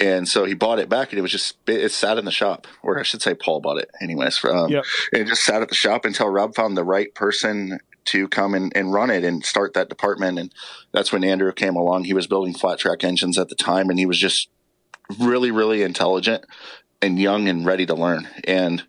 [0.00, 2.66] and so he bought it back, and it was just it sat in the shop,
[2.82, 4.42] or I should say, Paul bought it, anyways.
[4.44, 4.84] Um, yep.
[5.12, 8.54] And it just sat at the shop until Rob found the right person to come
[8.54, 10.38] and, and run it and start that department.
[10.38, 10.52] And
[10.92, 12.04] that's when Andrew came along.
[12.04, 14.48] He was building flat track engines at the time, and he was just
[15.18, 16.44] really, really intelligent
[17.00, 18.28] and young and ready to learn.
[18.44, 18.84] And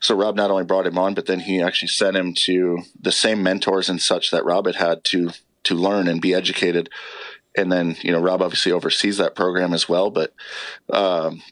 [0.00, 3.12] so Rob not only brought him on, but then he actually sent him to the
[3.12, 5.30] same mentors and such that Rob had had to
[5.64, 6.88] to learn and be educated
[7.56, 10.10] and then you know Rob obviously oversees that program as well.
[10.10, 10.34] But
[10.92, 11.42] um,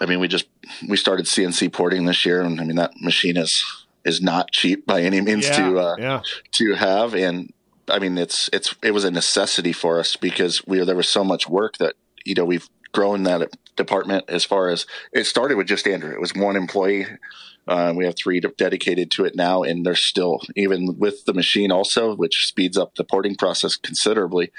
[0.00, 0.46] I mean, we just
[0.88, 3.64] we started CNC porting this year, and I mean that machine is
[4.04, 6.22] is not cheap by any means yeah, to uh, yeah.
[6.52, 7.52] to have, and
[7.88, 11.24] I mean it's it's it was a necessity for us because we there was so
[11.24, 15.66] much work that you know we've grown that department as far as it started with
[15.66, 16.12] just Andrew.
[16.12, 17.06] It was one employee
[17.68, 21.72] uh, we have three dedicated to it now, and they're still even with the machine
[21.72, 24.52] also, which speeds up the porting process considerably,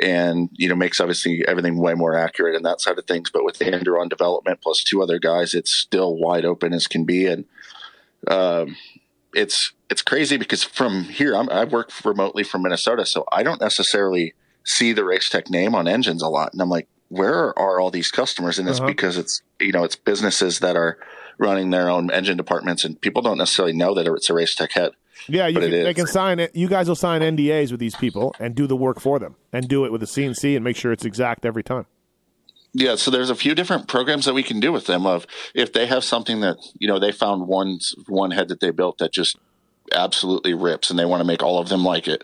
[0.00, 3.30] and you know makes obviously everything way more accurate and that side of things.
[3.30, 7.04] But with Andrew on development plus two other guys, it's still wide open as can
[7.04, 7.44] be, and
[8.26, 8.76] um,
[9.32, 13.60] it's it's crazy because from here I'm, I work remotely from Minnesota, so I don't
[13.60, 17.78] necessarily see the race tech name on engines a lot, and I'm like, where are
[17.78, 18.58] all these customers?
[18.58, 18.86] And it's uh-huh.
[18.86, 20.98] because it's you know it's businesses that are
[21.38, 24.92] running their own engine departments, and people don't necessarily know that it's a Racetech head.
[25.28, 26.56] Yeah, you can, they can sign it.
[26.56, 29.68] You guys will sign NDAs with these people and do the work for them, and
[29.68, 31.86] do it with a CNC and make sure it's exact every time.
[32.72, 35.04] Yeah, so there's a few different programs that we can do with them.
[35.04, 38.70] Of if they have something that you know they found one one head that they
[38.70, 39.36] built that just
[39.92, 42.22] absolutely rips, and they want to make all of them like it.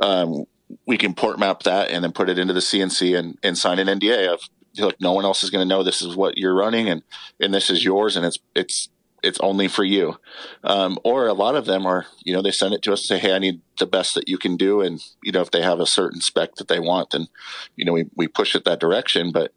[0.00, 0.46] Um,
[0.86, 3.78] we can port map that and then put it into the CNC and, and sign
[3.78, 4.40] an NDA of
[4.78, 7.02] like no one else is going to know this is what you're running and
[7.40, 8.88] and this is yours and it's it's
[9.22, 10.16] it's only for you.
[10.64, 13.18] Um, or a lot of them are, you know, they send it to us say,
[13.18, 14.80] Hey, I need the best that you can do.
[14.80, 17.28] And, you know, if they have a certain spec that they want, then,
[17.76, 19.30] you know, we, we push it that direction.
[19.32, 19.52] But,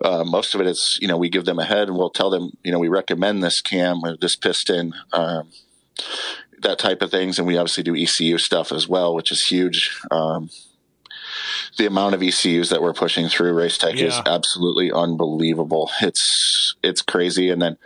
[0.00, 2.30] uh, most of it is, you know, we give them a head and we'll tell
[2.30, 5.50] them, you know, we recommend this cam or this piston, um,
[6.62, 7.38] that type of things.
[7.38, 9.98] And we obviously do ECU stuff as well, which is huge.
[10.10, 10.50] Um,
[11.78, 14.06] the amount of ECUs that we're pushing through Racetech yeah.
[14.06, 15.90] is absolutely unbelievable.
[16.00, 17.50] It's it's crazy.
[17.50, 17.76] And then,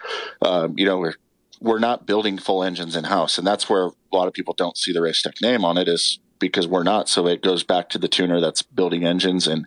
[0.43, 1.15] um, you know, we're
[1.61, 4.77] we're not building full engines in house, and that's where a lot of people don't
[4.77, 7.09] see the Racetech name on it is because we're not.
[7.09, 9.67] So it goes back to the tuner that's building engines, and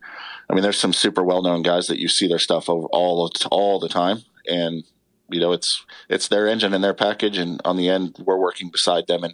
[0.50, 3.32] I mean, there's some super well known guys that you see their stuff over all
[3.52, 4.84] all the time, and
[5.32, 8.70] you know, it's it's their engine and their package, and on the end, we're working
[8.70, 9.34] beside them and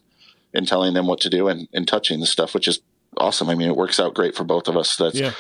[0.54, 2.80] and telling them what to do and, and touching the stuff, which is
[3.18, 3.50] awesome.
[3.50, 4.96] I mean, it works out great for both of us.
[4.98, 5.34] That's yeah.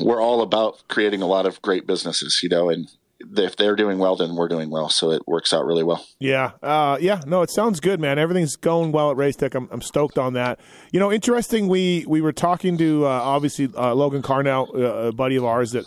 [0.00, 2.88] we're all about creating a lot of great businesses, you know, and
[3.36, 4.88] if they're doing well, then we're doing well.
[4.88, 6.04] So it works out really well.
[6.18, 6.52] Yeah.
[6.62, 7.22] Uh, yeah.
[7.26, 8.18] No, it sounds good, man.
[8.18, 9.54] Everything's going well at Racetech.
[9.54, 10.58] I'm, I'm stoked on that.
[10.90, 11.68] You know, interesting.
[11.68, 15.70] We, we were talking to, uh, obviously, uh, Logan Karnow, uh, a buddy of ours
[15.72, 15.84] that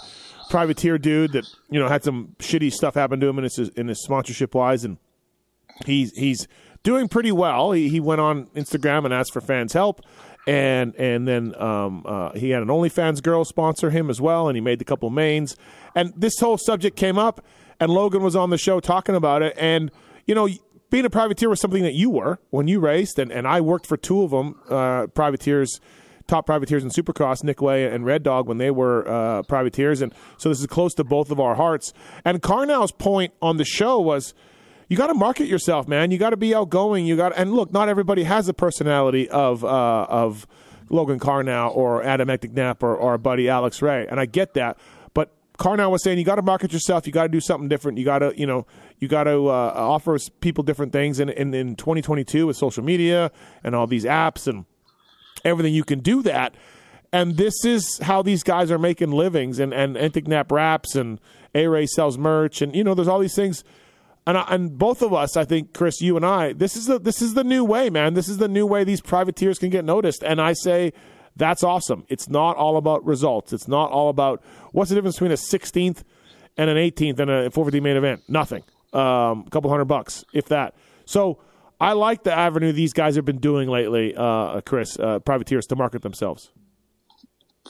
[0.49, 3.87] privateer dude that, you know, had some shitty stuff happen to him in his, in
[3.87, 4.83] his sponsorship wise.
[4.83, 4.97] And
[5.85, 6.47] he's, he's
[6.83, 7.71] doing pretty well.
[7.71, 10.01] He, he went on Instagram and asked for fans help
[10.47, 14.55] and and then um, uh, he had an OnlyFans girl sponsor him as well, and
[14.55, 15.55] he made a couple mains.
[15.95, 17.43] And this whole subject came up,
[17.79, 19.55] and Logan was on the show talking about it.
[19.57, 19.91] And
[20.25, 20.47] you know,
[20.89, 23.87] being a privateer was something that you were when you raced, and, and I worked
[23.87, 25.79] for two of them, uh, privateers,
[26.27, 30.13] top privateers in Supercross, Nick Wey and Red Dog, when they were uh, privateers, and
[30.37, 31.93] so this is close to both of our hearts.
[32.23, 34.33] And Karnow's point on the show was
[34.87, 36.11] you got to market yourself, man.
[36.11, 37.05] You got to be outgoing.
[37.05, 40.47] You got and look, not everybody has the personality of uh, of
[40.89, 44.77] Logan Karnow or Adam Enticknap or, buddy Alex Ray, and I get that.
[45.13, 47.07] But Karnow was saying you got to market yourself.
[47.07, 47.97] You got to do something different.
[47.97, 48.67] You got to you know
[48.99, 51.19] you got to uh, offer people different things.
[51.19, 53.31] And, and in 2022 with social media
[53.63, 54.65] and all these apps and
[55.45, 56.55] everything, you can do that.
[57.13, 59.59] And this is how these guys are making livings.
[59.59, 61.21] And and Enticknap raps and
[61.53, 63.63] A Ray sells merch, and you know there's all these things
[64.27, 66.99] and, I, and both of us, I think, Chris, you and I, this is the
[66.99, 68.15] this is the new way, man.
[68.15, 70.23] This is the new way these privateers can get noticed.
[70.23, 70.93] And I say
[71.35, 72.05] that's awesome.
[72.09, 73.53] It's not all about results.
[73.53, 76.03] It's not all about what's the difference between a 16th
[76.57, 78.23] and an 18th and a 450 main event.
[78.27, 78.63] Nothing.
[78.93, 80.73] Um, a couple hundred bucks, if that.
[81.05, 81.39] So
[81.79, 85.75] I like the avenue these guys have been doing lately, uh, Chris, uh, privateers to
[85.75, 86.51] market themselves.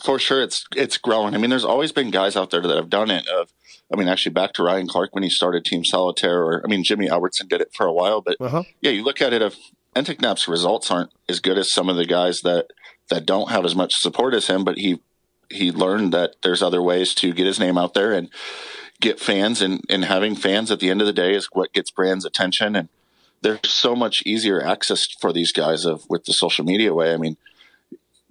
[0.02, 1.34] For sure, it's it's growing.
[1.34, 3.26] I mean, there's always been guys out there that have done it.
[3.28, 3.52] Of
[3.92, 6.84] I mean, actually, back to Ryan Clark when he started Team Solitaire, or I mean,
[6.84, 8.20] Jimmy Albertson did it for a while.
[8.20, 8.64] But uh-huh.
[8.80, 9.56] yeah, you look at it, if
[9.94, 12.66] Enticknap's results aren't as good as some of the guys that
[13.08, 15.00] that don't have as much support as him, but he
[15.50, 18.28] he learned that there's other ways to get his name out there and
[19.00, 21.90] get fans, and and having fans at the end of the day is what gets
[21.90, 22.90] brands attention, and
[23.46, 27.12] there's so much easier access for these guys of with the social media way.
[27.12, 27.36] I mean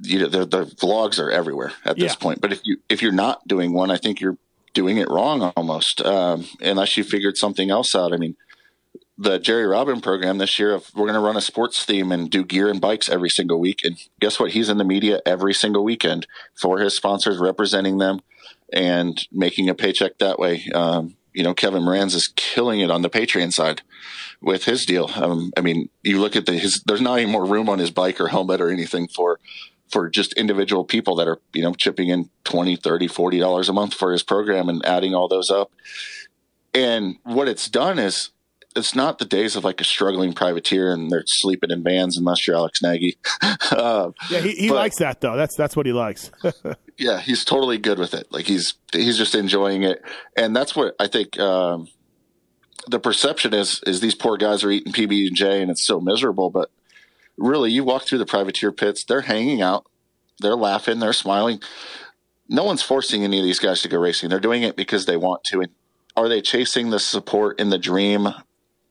[0.02, 2.16] you know the, the vlogs are everywhere at this yeah.
[2.20, 4.38] point but if you if you're not doing one i think you're
[4.76, 8.14] doing it wrong almost, um, unless you figured something else out.
[8.14, 8.36] I mean,
[9.18, 12.30] the Jerry Robin program this year, if we're going to run a sports theme and
[12.30, 13.80] do gear and bikes every single week.
[13.84, 14.52] And guess what?
[14.52, 18.20] He's in the media every single weekend for his sponsors, representing them
[18.72, 20.68] and making a paycheck that way.
[20.76, 23.82] Um, you know, Kevin Moranz is killing it on the Patreon side
[24.42, 25.12] with his deal.
[25.16, 27.92] Um, I mean, you look at the, his, there's not any more room on his
[27.92, 29.40] bike or helmet or anything for,
[29.90, 33.74] for just individual people that are, you know, chipping in 20, 30, 40 dollars a
[33.74, 35.72] month for his program and adding all those up.
[36.74, 38.30] And what it's done is
[38.76, 42.46] it's not the days of like a struggling privateer and they're sleeping in vans unless
[42.46, 43.18] you're Alex Nagy.
[43.42, 45.36] uh, yeah, he, he but, likes that though.
[45.36, 46.32] That's that's what he likes.
[46.98, 48.28] yeah, he's totally good with it.
[48.32, 50.02] Like he's he's just enjoying it,
[50.36, 51.40] and that's what I think.
[51.40, 51.88] Um,
[52.88, 56.00] the perception is is these poor guys are eating PB and J and it's so
[56.00, 56.50] miserable.
[56.50, 56.70] But
[57.38, 59.86] really, you walk through the privateer pits, they're hanging out,
[60.40, 61.62] they're laughing, they're smiling.
[62.48, 64.30] No one's forcing any of these guys to go racing.
[64.30, 65.62] They're doing it because they want to.
[65.62, 65.72] And
[66.16, 68.28] are they chasing the support in the dream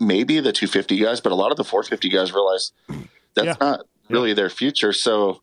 [0.00, 2.72] maybe the 250 guys, but a lot of the 450 guys realize
[3.34, 3.56] that's yeah.
[3.60, 4.34] not really yeah.
[4.34, 4.92] their future.
[4.92, 5.42] So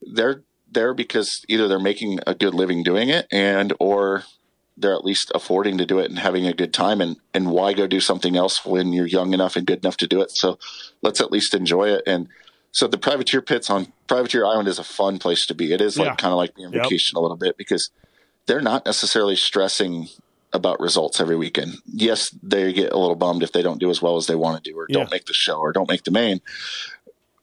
[0.00, 4.24] they're there because either they're making a good living doing it and or
[4.76, 7.72] they're at least affording to do it and having a good time and and why
[7.72, 10.58] go do something else when you're young enough and good enough to do it so
[11.02, 12.28] let's at least enjoy it and
[12.70, 15.98] so the privateer pits on privateer island is a fun place to be it is
[15.98, 16.16] like yeah.
[16.16, 16.84] kind of like being yep.
[16.84, 17.90] vacation a little bit because
[18.46, 20.08] they're not necessarily stressing
[20.52, 21.74] about results every weekend.
[21.86, 24.62] Yes, they get a little bummed if they don't do as well as they want
[24.62, 24.98] to do or yeah.
[24.98, 26.40] don't make the show or don't make the main.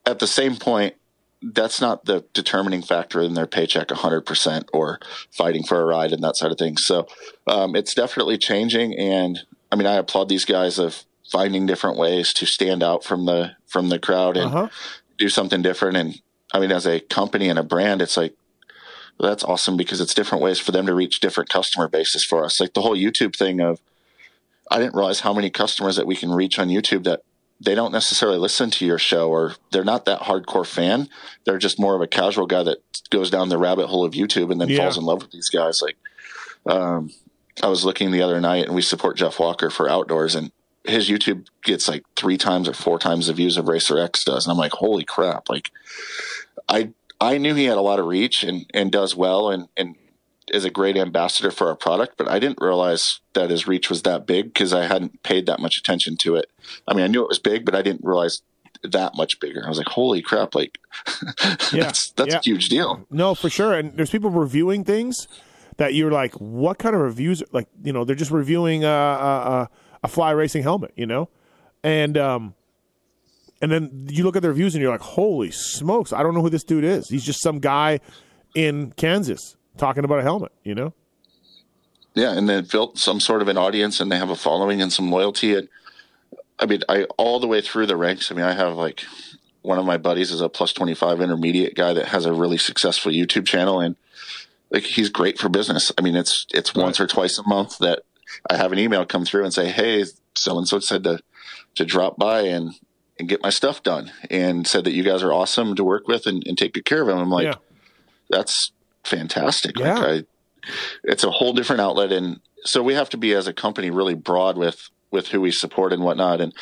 [0.06, 0.94] At the same point,
[1.42, 6.22] that's not the determining factor in their paycheck 100% or fighting for a ride and
[6.22, 6.84] that side of things.
[6.84, 7.06] So
[7.46, 8.96] um, it's definitely changing.
[8.98, 9.40] And
[9.72, 13.52] I mean, I applaud these guys of finding different ways to stand out from the,
[13.66, 14.68] from the crowd and uh-huh.
[15.18, 15.96] do something different.
[15.96, 16.20] And
[16.52, 18.34] I mean, as a company and a brand, it's like,
[19.26, 22.60] that's awesome because it's different ways for them to reach different customer bases for us.
[22.60, 23.80] Like the whole YouTube thing of,
[24.70, 27.22] I didn't realize how many customers that we can reach on YouTube that
[27.60, 31.08] they don't necessarily listen to your show or they're not that hardcore fan.
[31.44, 32.78] They're just more of a casual guy that
[33.10, 34.78] goes down the rabbit hole of YouTube and then yeah.
[34.78, 35.80] falls in love with these guys.
[35.82, 35.96] Like,
[36.66, 37.10] um,
[37.62, 40.52] I was looking the other night and we support Jeff Walker for outdoors and
[40.84, 44.46] his YouTube gets like three times or four times the views of Racer X does.
[44.46, 45.50] And I'm like, holy crap.
[45.50, 45.70] Like
[46.68, 49.96] I I knew he had a lot of reach and, and does well and, and
[50.52, 54.02] is a great ambassador for our product, but I didn't realize that his reach was
[54.02, 56.50] that big because I hadn't paid that much attention to it.
[56.88, 58.42] I mean, I knew it was big, but I didn't realize
[58.82, 59.62] that much bigger.
[59.64, 60.78] I was like, holy crap, like
[61.72, 62.38] yeah, that's, that's yeah.
[62.38, 63.06] a huge deal.
[63.10, 63.74] No, for sure.
[63.74, 65.28] And there's people reviewing things
[65.76, 67.42] that you're like, what kind of reviews?
[67.52, 69.70] Like, you know, they're just reviewing a, a,
[70.02, 71.28] a fly racing helmet, you know?
[71.82, 72.54] And, um,
[73.60, 76.42] and then you look at the reviews and you're like, holy smokes, I don't know
[76.42, 77.08] who this dude is.
[77.08, 78.00] He's just some guy
[78.54, 80.94] in Kansas talking about a helmet, you know?
[82.14, 84.92] Yeah, and then built some sort of an audience and they have a following and
[84.92, 85.54] some loyalty.
[85.54, 85.68] And
[86.58, 88.32] I mean, I all the way through the ranks.
[88.32, 89.04] I mean, I have like
[89.62, 93.12] one of my buddies is a plus 25 intermediate guy that has a really successful
[93.12, 93.96] YouTube channel and
[94.70, 95.92] like he's great for business.
[95.98, 96.82] I mean, it's it's right.
[96.82, 98.02] once or twice a month that
[98.48, 101.20] I have an email come through and say, "Hey, so and so said to
[101.76, 102.74] to drop by and
[103.20, 106.26] and get my stuff done and said that you guys are awesome to work with
[106.26, 107.18] and, and take good care of them.
[107.18, 107.54] I'm like, yeah.
[108.28, 108.72] that's
[109.04, 109.78] fantastic.
[109.78, 109.94] Yeah.
[109.94, 110.70] Like I,
[111.04, 112.10] it's a whole different outlet.
[112.10, 115.50] And so we have to be as a company really broad with, with who we
[115.52, 116.40] support and whatnot.
[116.40, 116.54] And,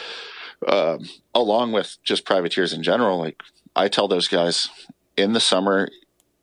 [0.67, 3.41] um, along with just privateers in general, like
[3.77, 4.69] I tell those guys
[5.17, 5.89] in the summer,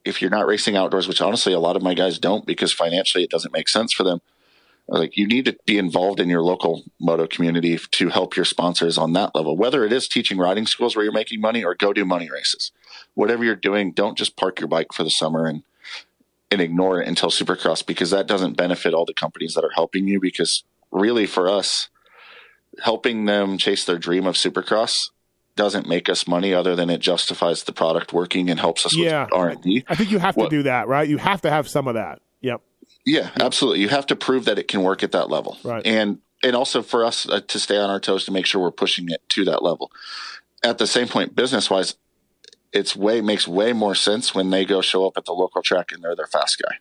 [0.05, 3.23] if you're not racing outdoors, which honestly a lot of my guys don't because financially
[3.23, 4.21] it doesn't make sense for them
[4.87, 8.97] like you need to be involved in your local moto community to help your sponsors
[8.97, 11.93] on that level whether it is teaching riding schools where you're making money or go
[11.93, 12.71] do money races
[13.13, 15.63] whatever you're doing don't just park your bike for the summer and
[16.51, 20.07] and ignore it until supercross because that doesn't benefit all the companies that are helping
[20.07, 21.89] you because really for us
[22.83, 24.93] helping them chase their dream of supercross
[25.55, 29.23] doesn't make us money other than it justifies the product working and helps us yeah.
[29.23, 29.85] with R&D.
[29.87, 31.07] I think you have to do that, right?
[31.07, 32.19] You have to have some of that.
[32.41, 32.61] Yep.
[33.05, 33.81] Yeah, absolutely.
[33.81, 35.85] You have to prove that it can work at that level, right?
[35.85, 38.71] And and also for us uh, to stay on our toes to make sure we're
[38.71, 39.91] pushing it to that level.
[40.63, 41.95] At the same point, business wise,
[42.73, 45.91] it's way makes way more sense when they go show up at the local track
[45.91, 46.77] and they're their fast guy,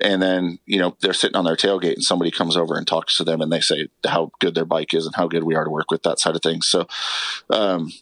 [0.00, 3.16] and then you know they're sitting on their tailgate and somebody comes over and talks
[3.18, 5.64] to them and they say how good their bike is and how good we are
[5.64, 6.66] to work with that side of things.
[6.68, 6.86] So,
[7.50, 7.92] um,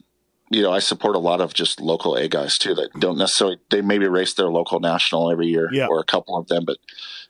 [0.50, 3.58] you know, I support a lot of just local A guys too that don't necessarily
[3.70, 5.88] they maybe race their local national every year yeah.
[5.88, 6.78] or a couple of them, but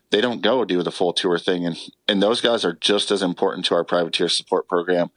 [0.09, 1.65] they don't go do the full tour thing.
[1.65, 5.11] And, and those guys are just as important to our privateer support program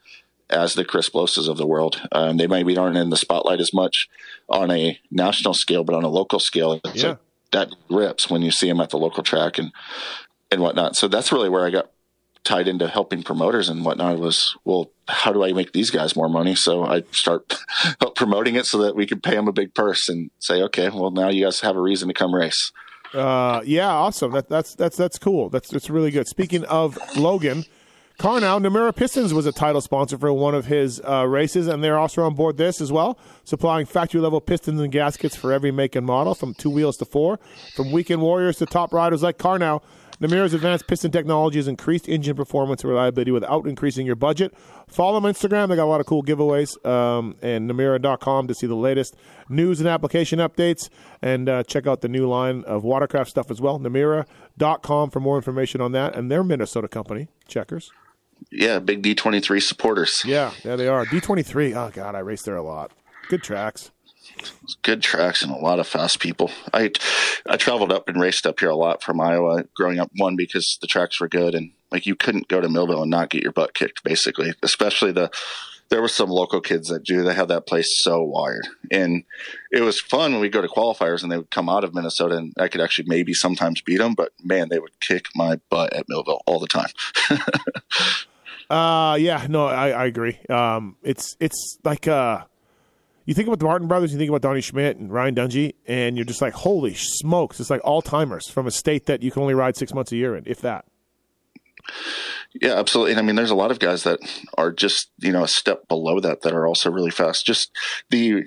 [0.48, 2.02] as the Chris Bloses of the world.
[2.10, 4.08] Um, they maybe aren't in the spotlight as much
[4.48, 7.16] on a national scale, but on a local scale, yeah.
[7.52, 9.58] that rips when you see them at the local track.
[9.58, 9.72] And
[10.50, 10.96] and whatnot.
[10.96, 11.90] So that's really where I got
[12.42, 16.28] tied into helping promoters and whatnot was, well, how do I make these guys more
[16.28, 16.54] money?
[16.54, 17.54] So I start
[18.16, 21.10] promoting it so that we could pay them a big purse and say, okay, well,
[21.10, 22.72] now you guys have a reason to come race.
[23.14, 24.32] Uh, yeah, awesome.
[24.32, 25.48] That, that's that's that's cool.
[25.48, 26.28] That's that's really good.
[26.28, 27.64] Speaking of Logan,
[28.20, 31.98] Karnow, Namura Pistons was a title sponsor for one of his uh, races, and they're
[31.98, 35.96] also on board this as well, supplying factory level pistons and gaskets for every make
[35.96, 37.40] and model, from two wheels to four,
[37.74, 39.82] from weekend warriors to top riders like Karnow.
[40.20, 44.54] Namura's advanced piston technology has increased engine performance and reliability without increasing your budget.
[44.90, 45.68] Follow them on Instagram.
[45.68, 46.84] They got a lot of cool giveaways.
[46.86, 49.16] Um, and Namura.com to see the latest
[49.48, 50.88] news and application updates.
[51.22, 53.78] And uh, check out the new line of watercraft stuff as well.
[53.78, 56.14] Namura.com for more information on that.
[56.16, 57.90] And their Minnesota company, Checkers.
[58.50, 60.22] Yeah, big D23 supporters.
[60.24, 61.04] Yeah, yeah, they are.
[61.04, 61.76] D23.
[61.76, 62.90] Oh, God, I raced there a lot.
[63.28, 63.90] Good tracks
[64.82, 66.50] good tracks and a lot of fast people.
[66.72, 66.90] I
[67.48, 70.10] I traveled up and raced up here a lot from Iowa growing up.
[70.16, 73.30] One because the tracks were good and like you couldn't go to Millville and not
[73.30, 74.02] get your butt kicked.
[74.04, 75.30] Basically, especially the
[75.90, 77.24] there were some local kids that do.
[77.24, 79.24] They had that place so wired, and
[79.72, 82.36] it was fun when we go to qualifiers and they would come out of Minnesota
[82.36, 85.92] and I could actually maybe sometimes beat them, but man, they would kick my butt
[85.92, 86.90] at Millville all the time.
[88.70, 90.38] uh yeah, no, I, I agree.
[90.48, 92.44] Um, it's it's like uh
[93.26, 96.16] you think about the Martin brothers, you think about Donny Schmit and Ryan Dungey, and
[96.16, 97.60] you're just like, holy smokes!
[97.60, 100.16] It's like all timers from a state that you can only ride six months a
[100.16, 100.84] year in, if that.
[102.54, 103.12] Yeah, absolutely.
[103.12, 104.18] And I mean, there's a lot of guys that
[104.58, 107.46] are just you know a step below that that are also really fast.
[107.46, 107.70] Just
[108.10, 108.44] the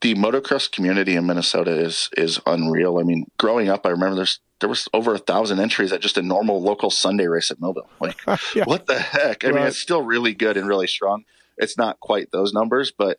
[0.00, 2.98] the motocross community in Minnesota is is unreal.
[2.98, 6.18] I mean, growing up, I remember there's there was over a thousand entries at just
[6.18, 7.88] a normal local Sunday race at Millville.
[8.00, 8.20] Like,
[8.54, 8.64] yeah.
[8.64, 9.44] what the heck?
[9.44, 9.56] I right.
[9.56, 11.24] mean, it's still really good and really strong.
[11.56, 13.18] It's not quite those numbers, but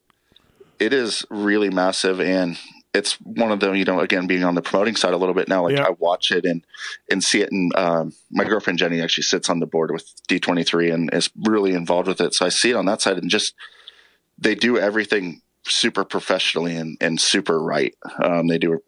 [0.79, 2.57] it is really massive and
[2.93, 5.47] it's one of them, you know, again, being on the promoting side a little bit
[5.47, 5.85] now, like yeah.
[5.85, 6.65] I watch it and,
[7.11, 7.51] and see it.
[7.51, 11.73] And, um, my girlfriend Jenny actually sits on the board with D23 and is really
[11.73, 12.33] involved with it.
[12.33, 13.53] So I see it on that side and just,
[14.37, 17.95] they do everything super professionally and, and super right.
[18.23, 18.81] Um, they do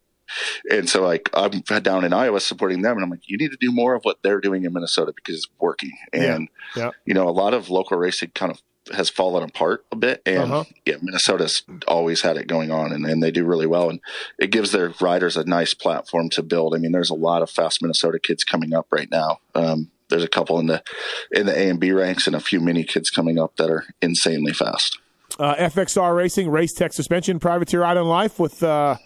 [0.69, 3.57] and so like I'm down in Iowa supporting them and I'm like, you need to
[3.59, 5.91] do more of what they're doing in Minnesota because it's working.
[6.13, 6.85] And, yeah.
[6.85, 6.91] Yeah.
[7.05, 8.61] you know, a lot of local racing kind of
[8.93, 10.63] has fallen apart a bit, and uh-huh.
[10.85, 13.99] yeah, Minnesota's always had it going on, and, and they do really well, and
[14.39, 16.75] it gives their riders a nice platform to build.
[16.75, 19.39] I mean, there's a lot of fast Minnesota kids coming up right now.
[19.53, 20.83] Um, there's a couple in the
[21.31, 23.85] in the A and B ranks, and a few mini kids coming up that are
[24.01, 24.99] insanely fast.
[25.39, 28.61] Uh, FXR Racing, Race Tech Suspension, Privateer Island Life with.
[28.63, 28.97] Uh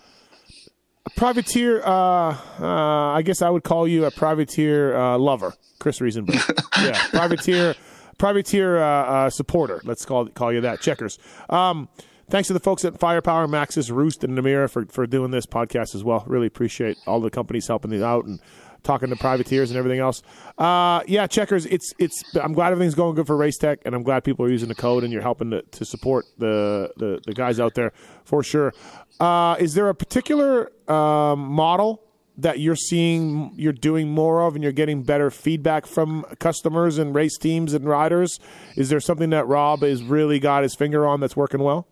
[1.15, 6.41] privateer uh, uh, i guess i would call you a privateer uh, lover chris riesenberg
[6.83, 7.75] yeah privateer
[8.17, 9.81] privateer uh, uh, supporter.
[9.83, 10.81] Let's call call you that.
[10.81, 11.17] Checkers.
[11.49, 11.89] Um,
[12.29, 15.95] thanks to the folks at Firepower, Maxxis, Roost, and Namura for for doing this podcast
[15.95, 16.23] as well.
[16.27, 18.39] Really appreciate all the companies helping me out and
[18.83, 20.21] talking to privateers and everything else.
[20.57, 21.65] Uh, yeah, checkers.
[21.65, 22.23] It's it's.
[22.35, 24.75] I'm glad everything's going good for Race Tech, and I'm glad people are using the
[24.75, 27.91] code and you're helping to, to support the, the the guys out there
[28.23, 28.73] for sure.
[29.19, 32.04] Uh, is there a particular um, model
[32.37, 37.15] that you're seeing you're doing more of and you're getting better feedback from customers and
[37.15, 38.39] race teams and riders?
[38.75, 41.87] Is there something that Rob has really got his finger on that's working well?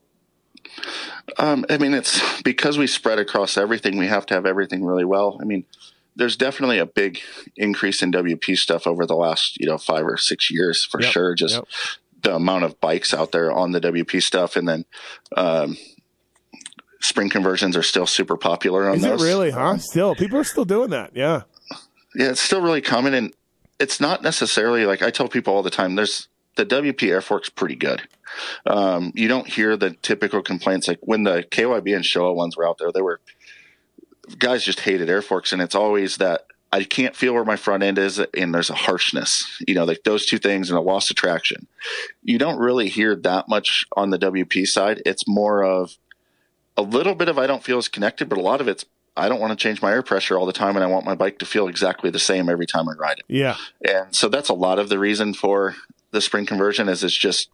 [1.37, 5.05] Um, I mean, it's because we spread across everything, we have to have everything really
[5.05, 5.37] well.
[5.41, 5.65] I mean,
[6.15, 7.19] there's definitely a big
[7.55, 11.11] increase in WP stuff over the last, you know, five or six years for yep,
[11.11, 11.35] sure.
[11.35, 11.65] Just yep.
[12.21, 14.55] the amount of bikes out there on the WP stuff.
[14.55, 14.85] And then,
[15.35, 15.77] um,
[17.03, 19.21] spring conversions are still super popular on Is those.
[19.21, 19.77] it really, huh?
[19.77, 21.11] Still, people are still doing that.
[21.15, 21.43] Yeah.
[22.15, 23.13] Yeah, it's still really common.
[23.13, 23.33] And
[23.79, 27.49] it's not necessarily like I tell people all the time, there's the WP air fork's
[27.49, 28.03] pretty good.
[28.65, 32.67] Um, you don't hear the typical complaints like when the KYB and Showa ones were
[32.67, 33.19] out there, they were
[34.39, 35.51] guys just hated air forks.
[35.51, 38.75] And it's always that I can't feel where my front end is, and there's a
[38.75, 41.67] harshness, you know, like those two things and a loss of traction.
[42.23, 44.99] You don't really hear that much on the WP side.
[45.05, 45.91] It's more of
[46.77, 49.29] a little bit of I don't feel as connected, but a lot of it's I
[49.29, 51.39] don't want to change my air pressure all the time, and I want my bike
[51.39, 53.25] to feel exactly the same every time I ride it.
[53.27, 53.57] Yeah,
[53.87, 55.75] and so that's a lot of the reason for
[56.11, 57.49] the spring conversion is it's just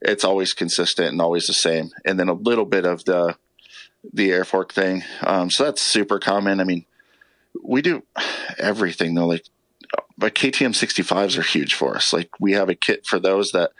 [0.00, 3.36] it's always consistent and always the same, and then a little bit of the
[4.12, 5.02] the air fork thing.
[5.22, 6.60] Um, so that's super common.
[6.60, 6.86] I mean,
[7.62, 8.02] we do
[8.58, 9.44] everything though, like
[10.16, 12.12] but KTM 65s are huge for us.
[12.12, 13.72] Like we have a kit for those that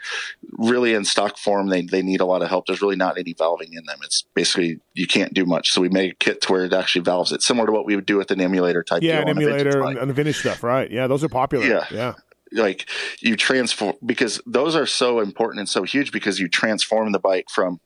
[0.57, 2.67] really in stock form, they, they need a lot of help.
[2.67, 3.99] There's really not any valving in them.
[4.03, 5.71] It's basically, you can't do much.
[5.71, 7.95] So we make a kit to where it actually valves it similar to what we
[7.95, 9.01] would do with an emulator type.
[9.01, 10.91] Yeah, an emulator and the vintage stuff, right?
[10.91, 11.07] Yeah.
[11.07, 11.65] Those are popular.
[11.65, 11.85] Yeah.
[11.89, 12.13] Yeah.
[12.51, 12.89] Like
[13.21, 17.47] you transform because those are so important and so huge because you transform the bike
[17.49, 17.79] from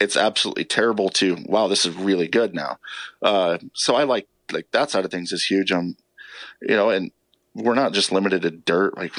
[0.00, 2.78] it's absolutely terrible to wow, this is really good now.
[3.22, 5.72] Uh, so I like like that side of things is huge.
[5.72, 5.96] Um,
[6.60, 7.10] you know, and
[7.54, 8.96] we're not just limited to dirt.
[8.96, 9.12] Like,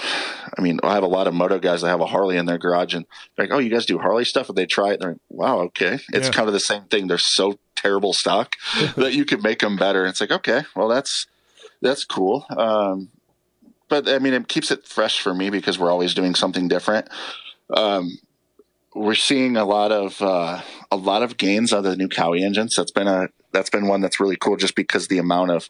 [0.57, 2.57] I mean, I have a lot of moto guys that have a Harley in their
[2.57, 3.05] garage and
[3.35, 4.49] they're like, Oh, you guys do Harley stuff?
[4.49, 4.93] And they try it.
[4.93, 5.99] And they're like, wow, okay.
[6.13, 6.31] It's Yeah.
[6.33, 7.07] kind of the same thing.
[7.07, 8.55] They're so terrible stock
[8.95, 10.05] that you can make them better.
[10.05, 11.27] It's like, okay, well, that's,
[11.81, 12.45] that's cool.
[12.57, 13.09] Um,
[13.89, 17.09] but I mean, it keeps it fresh for me because we're always doing something different.
[17.69, 18.17] Um,
[18.95, 20.61] we're seeing a lot of uh,
[20.91, 22.75] a lot of gains out of the new Kawi engines.
[22.75, 25.69] That's been a that's been one that's really cool, just because the amount of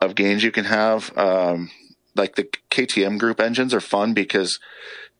[0.00, 1.16] of gains you can have.
[1.18, 1.70] Um,
[2.14, 4.58] like the KTM group engines are fun because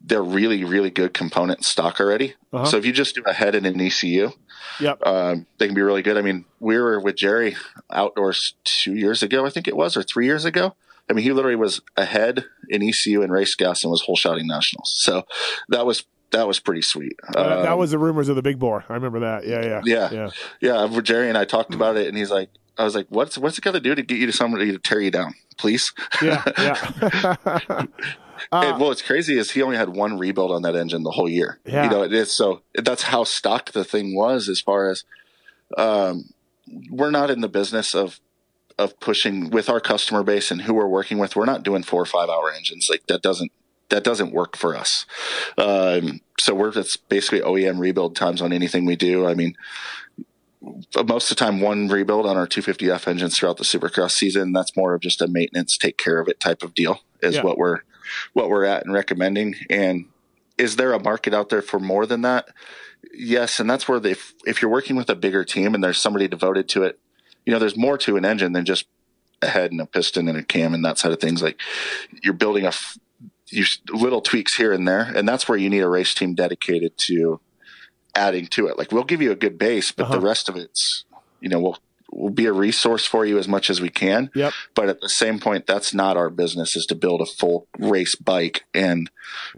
[0.05, 2.35] they're really really good component stock already.
[2.53, 2.65] Uh-huh.
[2.65, 4.33] So if you just do a head and an ECU,
[4.81, 5.07] Yep.
[5.07, 6.17] um, they can be really good.
[6.19, 7.57] I mean, we were with Jerry
[7.93, 10.75] outdoors two years ago, I think it was, or three years ago.
[11.11, 14.47] I mean, he literally was ahead in ECU and race gas and was whole shotting
[14.47, 14.93] nationals.
[14.99, 15.23] So
[15.69, 17.13] that was that was pretty sweet.
[17.37, 18.85] Uh, that Um, was the rumors of the big bore.
[18.89, 19.47] I remember that.
[19.47, 20.31] Yeah, yeah, Yeah.
[20.61, 20.87] yeah.
[20.91, 21.01] yeah.
[21.03, 22.49] Jerry and I talked about it, and he's like,
[22.79, 24.79] I was like, what's what's it got to do to get you to somebody to
[24.79, 25.93] tear you down, please?
[26.23, 27.87] yeah, yeah.
[28.51, 31.13] Uh, and, well, what's crazy is he only had one rebuild on that engine the
[31.13, 31.61] whole year.
[31.65, 31.85] Yeah.
[31.85, 35.05] You know, it is so that's how stock the thing was as far as
[35.79, 36.31] um,
[36.91, 38.21] we're not in the business of
[38.79, 41.37] of pushing with our customer base and who we're working with.
[41.37, 43.53] We're not doing four or five hour engines like that doesn't
[43.91, 45.07] that doesn't work for us.
[45.59, 49.27] Um, so we're it's basically OEM rebuild times on anything we do.
[49.27, 49.55] I mean,
[51.07, 54.53] most of the time one rebuild on our 250F engines throughout the Supercross season.
[54.53, 57.43] That's more of just a maintenance, take care of it type of deal is Yeah.
[57.43, 57.79] what we're
[58.33, 59.55] what we're at and recommending.
[59.71, 60.07] And
[60.59, 62.49] is there a market out there for more than that?
[63.15, 65.99] Yes, and that's where the, if if you're working with a bigger team and there's
[66.01, 66.99] somebody devoted to it,
[67.47, 68.87] you know, there's more to an engine than just
[69.41, 71.43] a head and a piston and a cam and that side of things.
[71.43, 71.59] Like
[72.23, 72.99] you're building a f-
[73.51, 76.93] you little tweaks here and there, and that's where you need a race team dedicated
[77.09, 77.41] to
[78.15, 78.79] adding to it.
[78.79, 80.27] Like we'll give you a good base, but the Uh-huh.
[80.27, 81.05] rest of it's
[81.41, 81.79] you know we'll
[82.15, 84.31] we'll be a resource for you as much as we can.
[84.35, 84.53] Yep.
[84.75, 88.15] But at the same point, that's not our business is to build a full race
[88.17, 89.11] bike and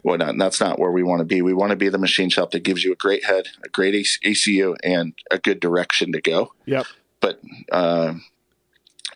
[0.02, 0.28] whatnot.
[0.30, 1.42] And that's not where we want to be.
[1.42, 3.96] We want to be the machine shop that gives you a great head, a great
[3.96, 6.52] AC- ECU, and a good direction to go.
[6.66, 6.86] Yep.
[7.18, 7.40] But
[7.72, 8.22] um,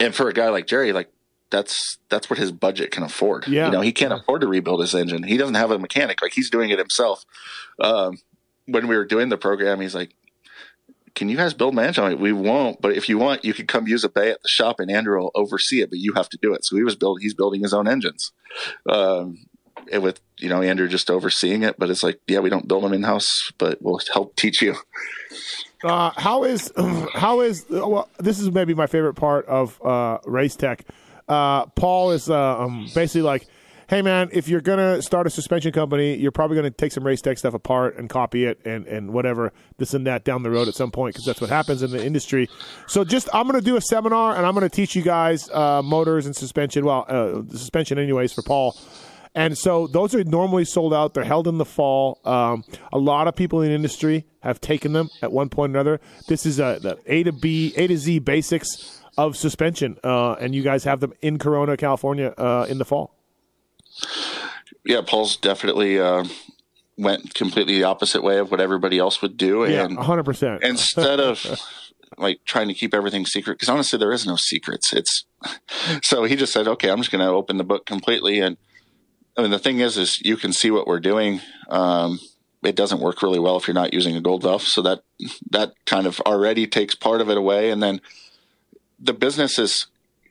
[0.00, 1.08] and for a guy like Jerry, like
[1.50, 3.46] that's that's what his budget can afford.
[3.46, 3.66] Yeah.
[3.66, 5.22] You know, he can't afford to rebuild his engine.
[5.22, 6.20] He doesn't have a mechanic.
[6.22, 7.24] Like he's doing it himself.
[7.80, 8.18] Um,
[8.68, 10.14] when we were doing the program, he's like,
[11.14, 13.54] "Can you guys build my engine?" I'm like, we won't, but if you want, you
[13.54, 15.90] can come use a bay at the shop, and Andrew will oversee it.
[15.90, 16.64] But you have to do it.
[16.64, 17.22] So he was building.
[17.22, 18.32] He's building his own engines.
[18.88, 19.46] Um,
[19.90, 22.84] and with you know Andrew just overseeing it, but it's like, yeah, we don't build
[22.84, 24.76] them in house, but we'll help teach you.
[25.82, 26.72] Uh, how is
[27.14, 28.08] how is well?
[28.18, 30.84] This is maybe my favorite part of uh, race tech.
[31.28, 33.46] Uh, Paul is uh, um, basically like,
[33.88, 37.20] "Hey man, if you're gonna start a suspension company, you're probably gonna take some race
[37.20, 40.68] tech stuff apart and copy it and and whatever this and that down the road
[40.68, 42.48] at some point because that's what happens in the industry."
[42.86, 46.26] So just I'm gonna do a seminar and I'm gonna teach you guys uh, motors
[46.26, 46.84] and suspension.
[46.84, 48.76] Well, uh, suspension anyways for Paul.
[49.34, 51.14] And so those are normally sold out.
[51.14, 52.18] They're held in the fall.
[52.24, 55.76] Um, a lot of people in the industry have taken them at one point or
[55.76, 56.00] another.
[56.26, 60.54] This is a, the A to B, A to Z basics of suspension, uh, and
[60.54, 63.17] you guys have them in Corona, California, uh, in the fall.
[64.88, 66.24] Yeah, Paul's definitely uh,
[66.96, 70.64] went completely the opposite way of what everybody else would do, Yeah, and hundred percent.
[70.64, 71.44] instead of
[72.18, 74.92] like trying to keep everything secret, because honestly, there is no secrets.
[74.94, 75.24] It's
[76.02, 78.56] so he just said, "Okay, I'm just going to open the book completely." And
[79.36, 81.40] I mean, the thing is, is you can see what we're doing.
[81.68, 82.18] Um,
[82.64, 85.02] it doesn't work really well if you're not using a gold valve, so that
[85.50, 88.00] that kind of already takes part of it away, and then
[88.98, 89.86] the business is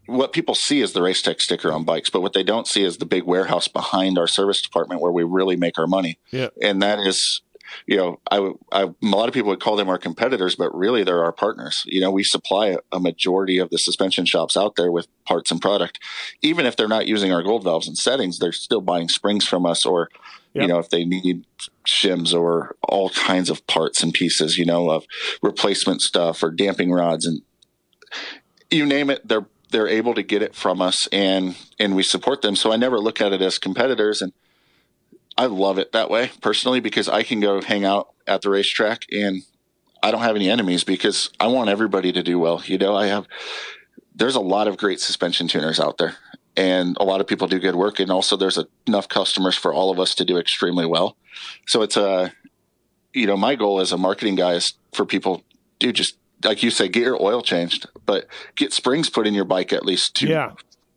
[0.07, 2.83] what people see is the race tech sticker on bikes, but what they don't see
[2.83, 6.17] is the big warehouse behind our service department where we really make our money.
[6.31, 6.49] Yeah.
[6.61, 7.41] And that is,
[7.85, 11.03] you know, I, I, a lot of people would call them our competitors, but really
[11.03, 11.83] they're our partners.
[11.85, 15.51] You know, we supply a, a majority of the suspension shops out there with parts
[15.51, 15.99] and product.
[16.41, 19.65] Even if they're not using our gold valves and settings, they're still buying springs from
[19.65, 20.09] us or,
[20.53, 20.61] Yep.
[20.61, 21.45] you know, if they need
[21.85, 25.05] shims or all kinds of parts and pieces, you know, of
[25.43, 27.41] replacement stuff or damping rods and
[28.71, 32.41] you name it, they're they're able to get it from us and and we support
[32.41, 32.55] them.
[32.55, 34.34] So I never look at it as competitors and
[35.38, 39.03] I love it that way personally because I can go hang out at the racetrack
[39.11, 39.43] and
[40.01, 42.61] I don't have any enemies because I want everybody to do well.
[42.65, 43.28] You know, I have
[44.15, 46.15] there's a lot of great suspension tuners out there
[46.55, 49.91] and a lot of people do good work and also there's enough customers for all
[49.91, 51.18] of us to do extremely well.
[51.68, 52.34] So it's a
[53.13, 55.43] you know, my goal as a marketing guy is for people
[55.80, 59.45] do just like you say, get your oil changed, but get springs put in your
[59.45, 60.51] bike at least to Yeah.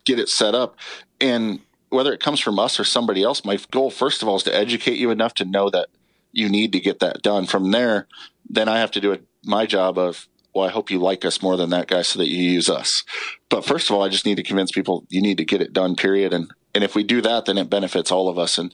[0.05, 0.77] get it set up.
[1.21, 4.43] And whether it comes from us or somebody else, my goal, first of all, is
[4.45, 5.89] to educate you enough to know that
[6.33, 7.47] you need to get that done.
[7.47, 8.07] From there,
[8.49, 11.43] then I have to do it, my job of, well, I hope you like us
[11.43, 13.03] more than that guy so that you use us.
[13.49, 15.73] But first of all, I just need to convince people you need to get it
[15.73, 16.33] done, period.
[16.33, 18.59] And and if we do that, then it benefits all of us.
[18.59, 18.73] And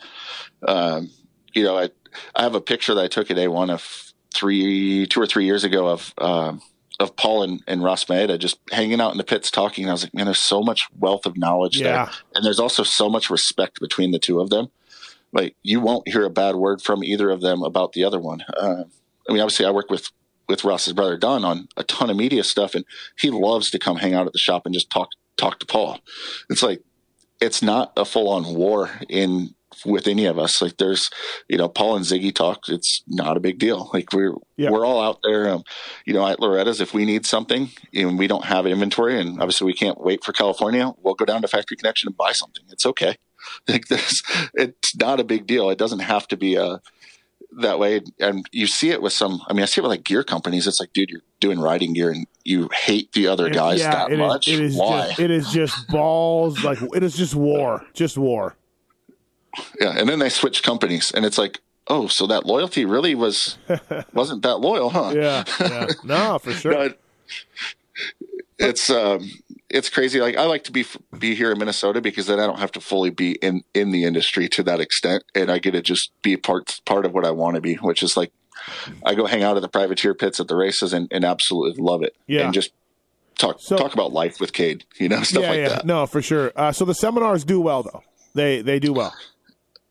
[0.67, 1.11] um,
[1.55, 1.91] you know, I
[2.35, 4.06] I have a picture that I took at A1 of
[4.37, 6.61] three, two or three years ago of um,
[6.99, 9.85] of Paul and, and Ross Maeda just hanging out in the pits talking.
[9.85, 12.07] And I was like, man, there's so much wealth of knowledge Yeah.
[12.07, 14.69] there, and there's also so much respect between the two of them.
[15.33, 18.43] Like you won't hear a bad word from either of them about the other one.
[18.57, 18.85] Uh,
[19.29, 20.11] I mean, obviously, I work with
[20.49, 22.85] with Ross's brother Donn on a ton of media stuff, and
[23.19, 25.99] he loves to come hang out at the shop and just talk talk to Paul.
[26.49, 26.83] It's like
[27.41, 29.55] it's not a full on war in
[29.85, 30.63] with any of us.
[30.63, 31.09] Like there's,
[31.49, 32.69] you know, Paul and Ziggy talk.
[32.69, 33.91] It's not a big deal.
[33.93, 34.71] Like we're Yeah.
[34.71, 35.49] we're all out there.
[35.51, 35.63] Um,
[36.05, 39.67] you know, at Loretta's, if we need something and we don't have inventory, and obviously
[39.67, 42.65] we can't wait for California, we'll go down to Factory Connection and buy something.
[42.71, 43.17] It's okay.
[43.69, 44.23] Like this,
[44.55, 45.71] it's not a big deal.
[45.71, 46.81] It doesn't have to be a
[47.59, 48.01] that way.
[48.19, 49.41] And you see it with some.
[49.47, 50.67] I mean, I see it with like gear companies.
[50.67, 54.11] It's like, dude, you're doing riding gear and you hate the other guys yeah, that
[54.11, 54.49] it is- much.
[54.49, 55.07] it is Why?
[55.09, 56.65] Just, it is just balls.
[56.65, 57.85] Like it is just war.
[57.95, 58.57] Just war.
[59.81, 63.57] Yeah, and then they switch companies, and it's like, oh, so that loyalty really was
[64.13, 65.13] wasn't that loyal, huh?
[65.15, 65.45] Yeah.
[65.61, 65.87] yeah.
[66.05, 66.73] No, for sure.
[66.73, 66.95] No,
[68.59, 69.31] it's um,
[69.69, 70.21] it's crazy.
[70.21, 70.85] Like I like to be
[71.19, 74.05] be here in Minnesota because then I don't have to fully be in in the
[74.05, 77.31] industry to that extent, and I get to just be part part of what I
[77.31, 78.33] want to be, which is like
[79.05, 82.03] I go hang out at the privateer pits at the races and, and absolutely love
[82.03, 82.47] it, Yeah.
[82.47, 82.73] and just
[83.39, 85.69] talk So- talk about life with Cade, you know, stuff yeah, like yeah.
[85.69, 85.87] that.
[85.87, 86.53] No, for sure.
[86.57, 88.03] Uh, so the seminars do well though.
[88.35, 89.15] They they do well.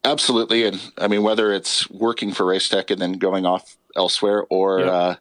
[0.06, 4.46] Absolutely, and I mean whether it's working for Race Tech and then going off elsewhere,
[4.50, 5.16] or uh,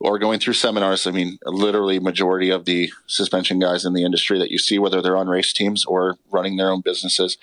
[0.00, 1.06] or going through seminars.
[1.06, 5.00] I mean, literally majority of the suspension guys in the industry that you see, whether
[5.00, 7.38] they're on race teams or running their own businesses,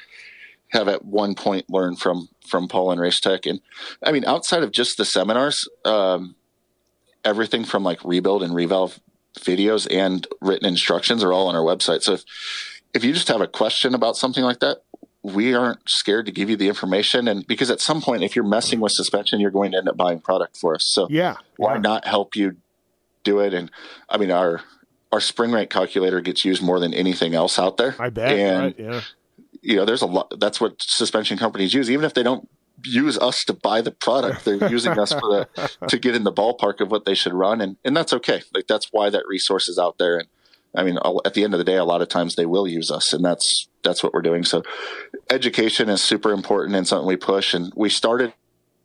[0.69, 3.45] have at one point learned from from Paul and Race Tech.
[3.45, 3.61] And
[4.03, 6.35] I mean, outside of just the seminars, um,
[7.23, 8.99] everything from like rebuild and revalve
[9.39, 12.01] videos and written instructions are all on our website.
[12.01, 12.23] So if
[12.93, 14.79] if you just have a question about something like that,
[15.23, 17.27] we aren't scared to give you the information.
[17.27, 19.97] And because at some point, if you're messing with suspension, you're going to end up
[19.97, 20.85] buying product for us.
[20.91, 21.35] So Yeah.
[21.57, 21.81] why yeah.
[21.81, 22.57] not help you
[23.23, 23.53] do it?
[23.53, 23.69] And
[24.09, 24.61] I mean, our
[25.11, 27.95] our spring rate calculator gets used more than anything else out there.
[27.99, 28.31] I bet.
[28.31, 28.75] And right?
[28.79, 29.01] Yeah.
[29.61, 30.39] you know, there's a lot.
[30.39, 32.47] That's what suspension companies use, even if they don't
[32.83, 34.45] use us to buy the product.
[34.45, 37.61] They're using us for the to get in the ballpark of what they should run,
[37.61, 38.41] and and that's okay.
[38.55, 40.17] Like that's why that resource is out there.
[40.17, 40.27] And
[40.75, 42.89] I mean, at the end of the day, a lot of times they will use
[42.91, 44.43] us, and that's that's what we're doing.
[44.43, 44.63] So,
[45.29, 47.53] education is super important and something we push.
[47.53, 48.33] And we started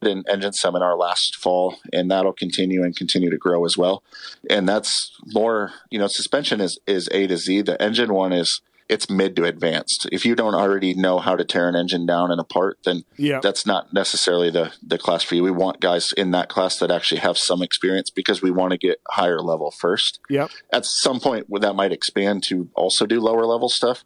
[0.02, 4.02] an engine seminar last fall, and that'll continue and continue to grow as well.
[4.50, 7.62] And that's more, you know, suspension is is A to Z.
[7.62, 10.06] The engine one is it's mid to advanced.
[10.12, 13.40] If you don't already know how to tear an engine down and apart, then Yeah.
[13.42, 15.42] that's not necessarily the the class for you.
[15.42, 18.78] We want guys in that class that actually have some experience because we want to
[18.78, 20.20] get higher level first.
[20.30, 20.50] Yep.
[20.72, 24.04] At some point, that might expand to also do lower level stuff,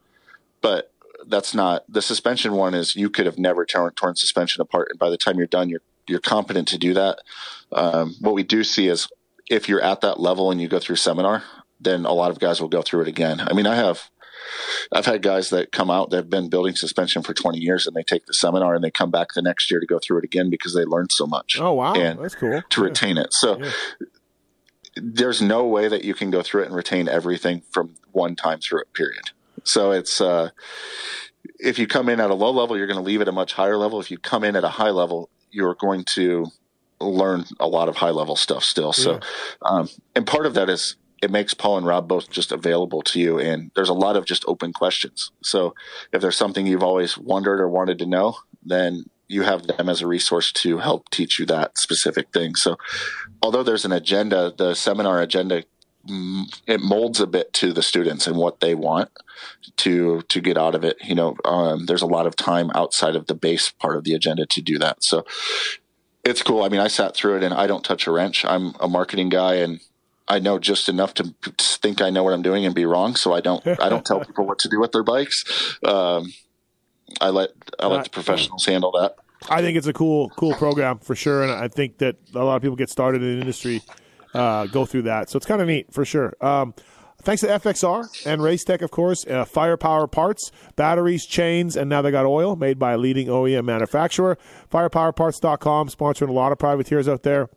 [0.60, 0.92] but
[1.26, 2.72] that's not the suspension one.
[2.74, 5.68] Is you could have never torn, torn suspension apart, and by the time you're done,
[5.68, 7.18] you're you're competent to do that.
[7.72, 9.08] Um, what we do see is
[9.50, 11.44] if you're at that level and you go through seminar,
[11.78, 13.40] then a lot of guys will go through it again.
[13.40, 14.10] I mean, I have
[14.92, 17.94] I've had guys that come out that have been building suspension for 20 years and
[17.94, 20.24] they take the seminar and they come back the next year to go through it
[20.24, 22.62] again because they learned so much Oh wow, And that's cool.
[22.68, 22.84] to Yeah.
[22.84, 23.32] retain it.
[23.32, 23.70] So Yeah.
[24.96, 28.60] there's no way that you can go through it and retain everything from one time
[28.60, 29.30] through it, period.
[29.64, 30.50] So it's, uh,
[31.58, 33.52] if you come in at a low level, you're going to leave at a much
[33.52, 34.00] higher level.
[34.00, 36.46] If you come in at a high level, you're going to
[37.00, 38.92] learn a lot of high level stuff still.
[38.92, 39.20] So, Yeah.
[39.62, 43.20] um, and part of that is it makes Paul and Rob both just available to
[43.20, 43.38] you.
[43.38, 45.30] And there's a lot of just open questions.
[45.42, 45.74] So
[46.12, 50.02] if there's something you've always wondered or wanted to know, then you have them as
[50.02, 52.54] a resource to help teach you that specific thing.
[52.56, 52.76] So
[53.42, 55.64] although there's an agenda, the seminar agenda,
[56.08, 59.10] mm, it molds a bit to the students and what they want
[59.76, 60.96] to to get out of it.
[61.04, 64.14] You know, um, there's a lot of time outside of the base part of the
[64.14, 65.04] agenda to do that.
[65.04, 65.24] So
[66.24, 66.62] it's cool.
[66.62, 68.44] I mean, I sat through it and I don't touch a wrench.
[68.44, 69.80] I'm a marketing guy and
[70.30, 73.16] I know just enough to think I know what I'm doing and be wrong.
[73.16, 75.44] So I don't I don't tell people what to do with their bikes.
[75.84, 76.32] Um,
[77.20, 77.50] I let
[77.80, 79.16] I let the professionals handle that.
[79.48, 82.56] I think it's a cool, cool program for sure, and I think that a lot
[82.56, 83.82] of people get started in the industry
[84.34, 86.34] uh, go through that, so it's kind of neat for sure.
[86.42, 86.74] Um,
[87.22, 92.10] thanks to FXR and Racetech, of course, uh, Firepower parts, batteries, chains, and now they
[92.10, 94.36] got oil made by a leading OEM manufacturer.
[94.70, 97.48] Firepowerparts.com sponsoring a lot of privateers out there.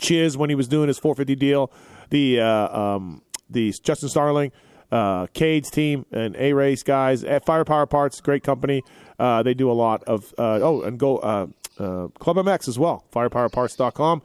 [0.00, 1.72] Chiz when he was doing his 450 deal,
[2.10, 4.52] the uh, um, the Justin Starling,
[4.90, 8.82] uh, Cade's team, and A Race guys at Firepower Parts, great company.
[9.18, 11.46] Uh, they do a lot of uh, oh, and go uh,
[11.78, 13.04] uh, Club MX as well.
[13.12, 14.22] Firepowerparts.com.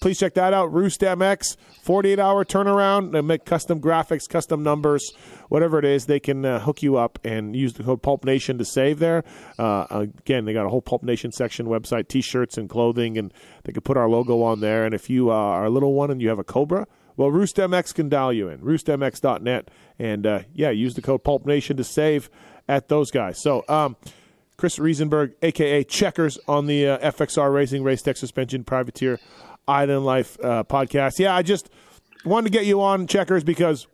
[0.00, 0.72] please check that out.
[0.72, 3.12] Roost MX, 48 hour turnaround.
[3.12, 5.12] They make custom graphics, custom numbers,
[5.48, 6.06] whatever it is.
[6.06, 9.24] They can uh, hook you up and use the code Pulp Nation to save there.
[9.58, 13.32] Uh, again, they got a whole Pulp Nation section website, t shirts and clothing, and
[13.64, 14.84] they can put our logo on there.
[14.84, 16.86] And if you uh, are a little one and you have a Cobra,
[17.18, 18.60] well, Roost MX can dial you in.
[18.60, 19.70] RoostMX.net.
[19.98, 22.30] And uh, yeah, use the code Pulp Nation to save
[22.68, 23.42] at those guys.
[23.42, 23.96] So, um,
[24.56, 29.20] Chris Riesenberg, aka Checkers, on the uh, FXR Racing Race Tech Suspension Privateer
[29.68, 31.18] Island Life uh, podcast.
[31.18, 31.70] Yeah, I just
[32.24, 33.86] wanted to get you on Checkers because,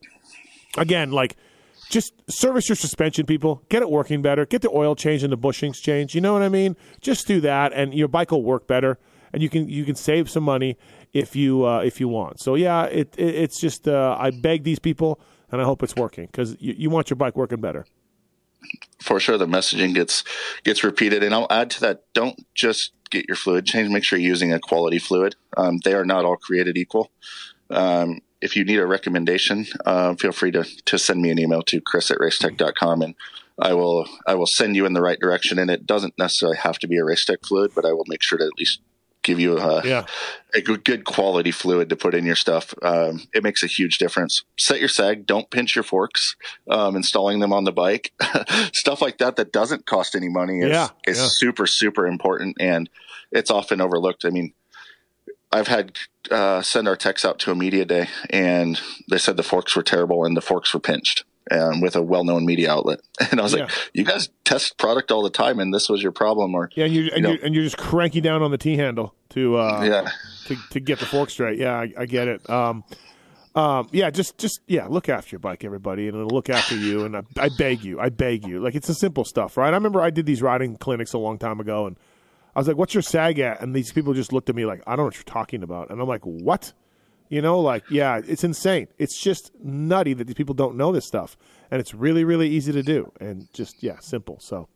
[0.77, 1.37] again, like
[1.91, 3.63] just service your suspension, people.
[3.69, 4.47] Get it working better.
[4.47, 6.15] Get the oil change and the bushings changed.
[6.15, 6.77] You know what I mean?
[7.01, 8.99] Just do that, and your bike will work better,
[9.33, 10.79] and you can you can save some money
[11.13, 12.41] if you uh, if you want.
[12.41, 15.21] So yeah, it, it it's just uh, I beg these people,
[15.51, 17.87] and I hope it's working because you, you want your bike working better
[19.01, 20.25] for sure the messaging gets
[20.63, 24.19] gets repeated and i'll add to that don't just get your fluid change make sure
[24.19, 27.11] you're using a quality fluid um, they are not all created equal
[27.71, 31.63] um, if you need a recommendation uh, feel free to, to send me an email
[31.63, 33.15] to chris at racetech.com and
[33.59, 36.79] i will i will send you in the right direction and it doesn't necessarily have
[36.79, 38.81] to be a racetech fluid but i will make sure to at least
[39.25, 40.05] give you a, yeah.
[40.55, 42.73] a good, good quality fluid to put in your stuff.
[42.83, 44.45] Um, it makes a huge difference.
[44.57, 45.27] Set your sag.
[45.27, 46.37] Don't pinch your forks.
[46.71, 48.13] Um, installing them on the bike,
[48.73, 50.91] stuff like that that doesn't cost any money is, yeah.
[51.07, 51.27] is yeah.
[51.29, 52.89] super super important, and
[53.35, 54.25] it's often overlooked.
[54.25, 54.55] I mean,
[55.53, 55.99] I've had
[56.31, 58.81] uh, send our techs out to a media day, and
[59.11, 62.47] they said the forks were terrible and the forks were pinched um, with a well-known
[62.47, 63.01] media outlet.
[63.31, 63.65] And I was Yeah.
[63.65, 66.87] like, "You guys test product all the time, and this was your problem." Or Yeah,
[66.87, 69.85] and, you and you're and you're just cranky down on the T handle to uh,
[69.85, 70.11] yeah,
[70.47, 71.59] to, to get the fork straight.
[71.59, 72.49] Yeah, I, I get it.
[72.51, 72.85] Um,
[73.55, 77.05] um, yeah, just just yeah, look after your bike, everybody, and it'll look after you.
[77.05, 78.59] And I, I beg you, I beg you.
[78.61, 79.69] Like it's the simple stuff, right?
[79.73, 81.97] I remember I did these riding clinics a long time ago, and
[82.55, 84.83] I was like, "What's your sag at?" And these people just looked at me like,
[84.87, 86.73] "I don't know what you're talking about," and I'm like, "What?"
[87.29, 88.89] You know, like yeah, it's insane.
[88.99, 91.37] It's just nutty that these people don't know this stuff,
[91.71, 94.39] and it's really really easy to do, and just yeah, simple.
[94.41, 94.69] So,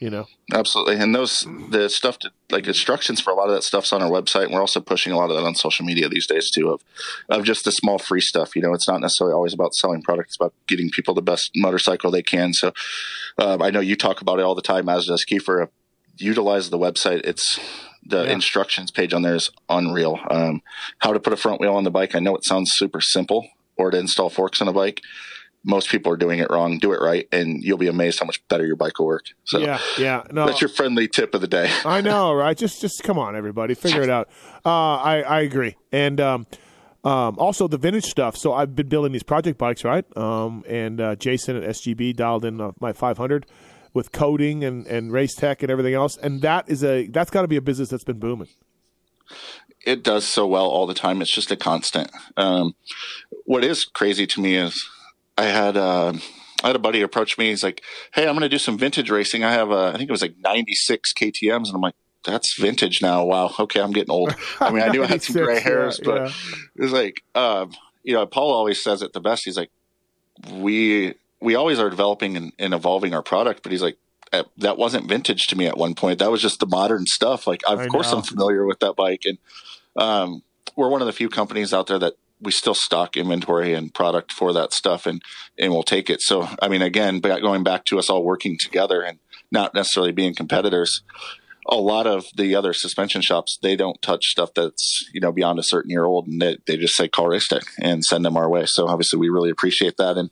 [0.00, 0.96] you know, absolutely.
[0.96, 4.10] And those the stuff to, like instructions for a lot of that stuff's on our
[4.10, 4.44] website.
[4.44, 6.68] And we're also pushing a lot of that on social media these days too.
[6.70, 6.82] Of
[7.28, 8.56] of just the small free stuff.
[8.56, 11.52] You know, it's not necessarily always about selling products; It's about getting people the best
[11.54, 12.52] motorcycle they can.
[12.52, 12.72] So
[13.38, 15.68] um, I know you talk about it all the time, as does Keefer.
[16.18, 17.20] Utilize the website.
[17.24, 17.58] It's
[18.04, 18.32] the Yeah.
[18.32, 20.18] instructions page on there is unreal.
[20.30, 20.62] Um,
[20.98, 22.14] how to put a front wheel on the bike.
[22.14, 23.46] I know it sounds super simple,
[23.76, 25.02] or to install forks on a bike.
[25.64, 26.78] Most people are doing it wrong.
[26.78, 29.26] Do it right, and you'll be amazed how much better your bike will work.
[29.44, 30.22] So yeah, yeah.
[30.30, 31.68] No, that's your friendly tip of the day.
[31.84, 32.56] I know, right?
[32.56, 34.28] Just, just come on, everybody, figure it out.
[34.64, 36.46] Uh, I, I agree, and um,
[37.04, 38.36] um, also the vintage stuff.
[38.36, 40.04] So I've been building these project bikes, right?
[40.16, 43.44] Um, and uh, Jason at SGB dialed in uh, my 500
[43.94, 47.42] with coding and, and race tech and everything else, and that is a that's got
[47.42, 48.48] to be a business that's been booming.
[49.84, 51.22] it does so well all the time.
[51.22, 52.10] It's just a constant.
[52.36, 52.74] Um,
[53.44, 54.88] what is crazy to me is
[55.36, 56.12] I had uh,
[56.62, 57.48] I had a buddy approach me.
[57.50, 57.82] He's like,
[58.12, 59.44] "Hey, I'm going to do some vintage racing.
[59.44, 61.94] I have a, I think it was like 96 KTM's," and I'm like.
[62.24, 63.24] That's vintage now.
[63.24, 63.54] Wow.
[63.58, 64.34] Okay, I'm getting old.
[64.60, 66.32] I mean, I knew I had some 96, gray hairs, yeah, but yeah.
[66.76, 67.72] it was like, um,
[68.02, 69.44] you know, Paul always says it the best.
[69.44, 69.70] He's like,
[70.50, 73.98] we we always are developing and, and evolving our product, but he's like,
[74.32, 76.18] "Uh, that wasn't vintage to me at one point.
[76.18, 77.46] That was just the modern stuff.
[77.46, 78.18] Like, of I course, know.
[78.18, 79.38] I'm familiar with that bike, and
[79.96, 80.42] um,
[80.76, 84.32] we're one of the few companies out there that we still stock inventory and product
[84.32, 85.22] for that stuff, and
[85.58, 86.20] and we'll take it.
[86.20, 89.18] So, I mean, again, going back to us all working together and
[89.50, 91.02] not necessarily being competitors.
[91.70, 95.58] A lot of the other suspension shops, they don't touch stuff that's you know beyond
[95.58, 98.36] a certain year old, and they, they just say call race tech and send them
[98.36, 98.64] our way.
[98.66, 100.30] So obviously, we really appreciate that, and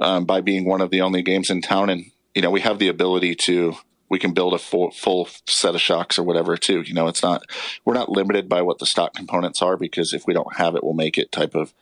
[0.00, 2.78] um, by being one of the only games in town, and you know we have
[2.78, 3.76] the ability to
[4.10, 6.82] we can build a full full set of shocks or whatever too.
[6.82, 7.42] You know, it's not
[7.84, 10.84] we're not limited by what the stock components are because if we don't have it,
[10.84, 11.72] we'll make it type of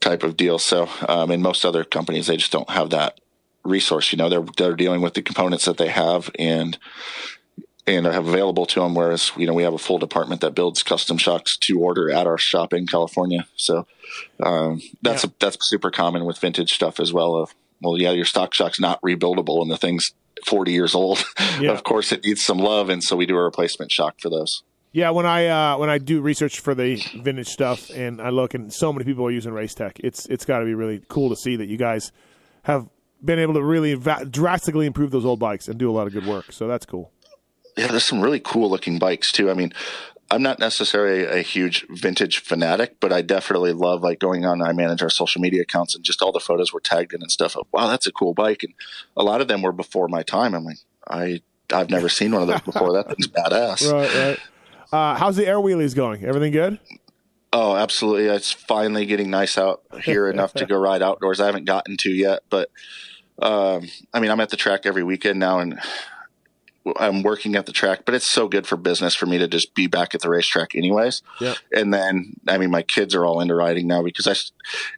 [0.00, 0.58] type of deal.
[0.58, 3.20] So, um, in most other companies, they just don't have that
[3.64, 4.12] resource.
[4.12, 6.76] You know, they're they're dealing with the components that they have and
[7.86, 8.94] and I have available to them.
[8.94, 12.26] Whereas, you know, we have a full department that builds custom shocks to order at
[12.26, 13.46] our shop in California.
[13.56, 13.86] So
[14.42, 15.30] um, that's Yeah.
[15.30, 17.34] a, that's super common with vintage stuff as well.
[17.36, 20.12] Of well, yeah, your stock shock's not rebuildable, and the thing's
[20.46, 21.24] forty years old.
[21.60, 21.72] Yeah.
[21.72, 24.62] of course, it needs some love, and so we do a replacement shock for those.
[24.92, 28.54] Yeah, when I uh, when I do research for the vintage stuff, and I look,
[28.54, 29.98] and so many people are using Race Tech.
[30.04, 32.12] It's it's got to be really cool to see that you guys
[32.64, 32.88] have
[33.24, 36.12] been able to really va- drastically improve those old bikes and do a lot of
[36.12, 36.52] good work.
[36.52, 37.10] So that's cool.
[37.76, 39.50] Yeah, there's some really cool looking bikes too.
[39.50, 39.72] I mean,
[40.30, 44.62] I'm not necessarily a huge vintage fanatic, but I definitely love like going on.
[44.62, 47.30] I manage our social media accounts and just all the photos were tagged in and
[47.30, 47.56] stuff.
[47.56, 48.72] Of, wow, that's a cool bike, and
[49.16, 50.54] a lot of them were before my time.
[50.54, 51.42] I'm like, I
[51.72, 52.92] I've never seen one of those before.
[52.92, 53.92] That thing's badass.
[53.92, 54.38] Right, right.
[54.92, 56.24] Uh, how's the air wheelies going?
[56.24, 56.78] Everything good?
[57.52, 58.26] Oh, absolutely.
[58.26, 61.40] It's finally getting nice out here enough to go ride outdoors.
[61.40, 62.70] I haven't gotten to yet, but
[63.40, 65.78] um, I mean, I'm at the track every weekend now and
[66.98, 69.74] I'm working at the track, but it's so good for business for me to just
[69.74, 71.22] be back at the racetrack anyways.
[71.40, 71.54] Yeah.
[71.72, 74.34] And then, I mean, my kids are all into riding now because I,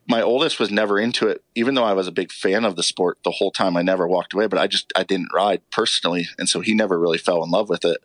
[0.08, 2.82] my oldest was never into it, even though I was a big fan of the
[2.82, 3.76] sport the whole time.
[3.76, 6.26] I never walked away, but I just, I didn't ride personally.
[6.38, 7.98] And so he never really fell in love with it.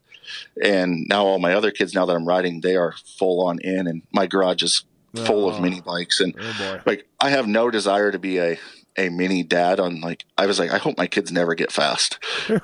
[0.63, 3.88] And now all my other kids, now that I'm riding, they are full on in
[3.88, 4.84] and my garage is
[5.15, 5.49] full Oh.
[5.49, 6.19] of mini bikes.
[6.19, 8.59] And Oh like, I have no desire to be a,
[8.99, 12.19] a mini dad on like I was like I hope my kids never get fast,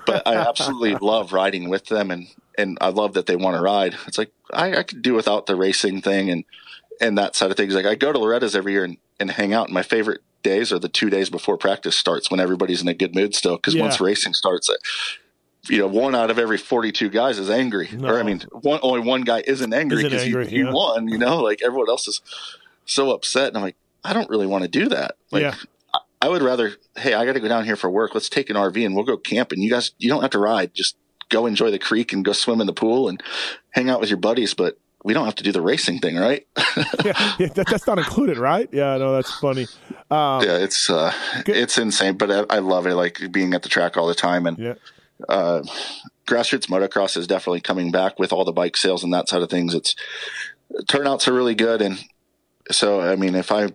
[0.05, 2.27] but I absolutely love riding with them and
[2.57, 3.95] and I love that they want to ride.
[4.07, 6.43] It's like I, I could do without the racing thing and
[7.01, 7.73] and that side of things.
[7.73, 9.65] Like I go to Loretta's every year and, and hang out.
[9.67, 12.93] And my favorite days are the two days before practice starts when everybody's in a
[12.93, 13.55] good mood still.
[13.57, 13.81] Because Yeah.
[13.81, 14.75] once racing starts, uh,
[15.67, 17.89] you know, one out of every 42 guys is angry.
[17.91, 18.09] No.
[18.09, 21.07] Or I mean, one, only one guy isn't angry because he, angry, he won.
[21.09, 22.21] You know, like everyone else is
[22.85, 23.47] so upset.
[23.49, 23.75] And I'm like,
[24.05, 25.15] I don't really want to do that.
[25.31, 25.55] Like, Yeah.
[26.21, 28.13] I, would rather, hey, I got to go down here for work.
[28.13, 29.61] Let's take an RV and we'll go camping.
[29.61, 30.73] You guys, you don't have to ride.
[30.73, 30.97] Just
[31.29, 33.21] go enjoy the creek and go swim in the pool and
[33.71, 34.53] hang out with your buddies.
[34.53, 36.47] But we don't have to do the racing thing, right?
[37.05, 38.67] yeah, yeah that, that's not included, right?
[38.71, 39.67] Yeah, no, that's funny.
[40.09, 41.13] Um, yeah, it's uh,
[41.45, 41.55] Good.
[41.55, 42.95] it's insane, but I, I love it.
[42.95, 44.73] Like being at the track all the time, and yeah.
[45.29, 45.61] uh,
[46.25, 49.49] grassroots motocross is definitely coming back with all the bike sales and that side of
[49.49, 49.75] things.
[49.75, 49.95] It's
[50.87, 52.03] turnouts are really good, and
[52.71, 53.69] so I mean, if I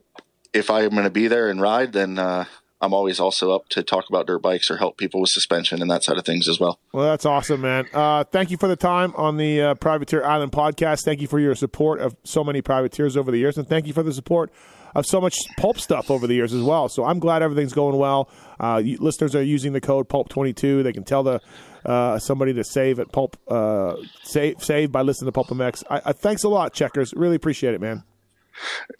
[0.52, 2.44] if I'm going to be there and ride, then uh,
[2.80, 5.90] I'm always also up to talk about dirt bikes or help people with suspension and
[5.90, 6.78] that side of things as well.
[6.92, 7.86] Well, that's awesome, man.
[7.92, 11.04] Uh, thank you for the time on the uh, Privateer Island podcast.
[11.04, 13.92] Thank you for your support of so many privateers over the years, and thank you
[13.92, 14.50] for the support
[14.94, 16.88] of so much pulp stuff over the years as well.
[16.88, 18.28] So I'm glad everything's going well.
[18.58, 20.82] Uh, you, listeners are using the code Pulp22.
[20.82, 21.40] They can tell the
[21.84, 25.84] uh, somebody to save at Pulp uh, save save by listening to Pulp MX.
[25.88, 27.12] I, I, thanks a lot, Checkers.
[27.14, 28.04] Really appreciate it, man.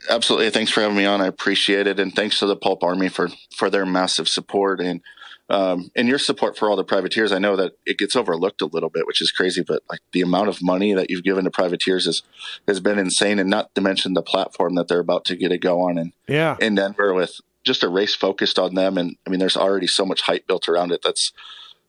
[0.09, 0.51] Absolutely.
[0.51, 1.21] Thanks for having me on.
[1.21, 2.01] I appreciate it.
[2.01, 5.01] And thanks to the Pulp Army for, for their massive support and,
[5.49, 7.33] um, and your support for all the privateers.
[7.33, 10.21] I know that it gets overlooked a little bit, which is crazy, but like the
[10.23, 12.23] amount of money that you've given to privateers is,
[12.69, 13.39] has been insane.
[13.39, 16.13] And not to mention the platform that they're about to get a go on in,
[16.29, 16.57] Yeah.
[16.61, 18.97] in Denver with just a race focused on them.
[18.97, 21.01] And I mean, there's already so much hype built around it.
[21.03, 21.33] That's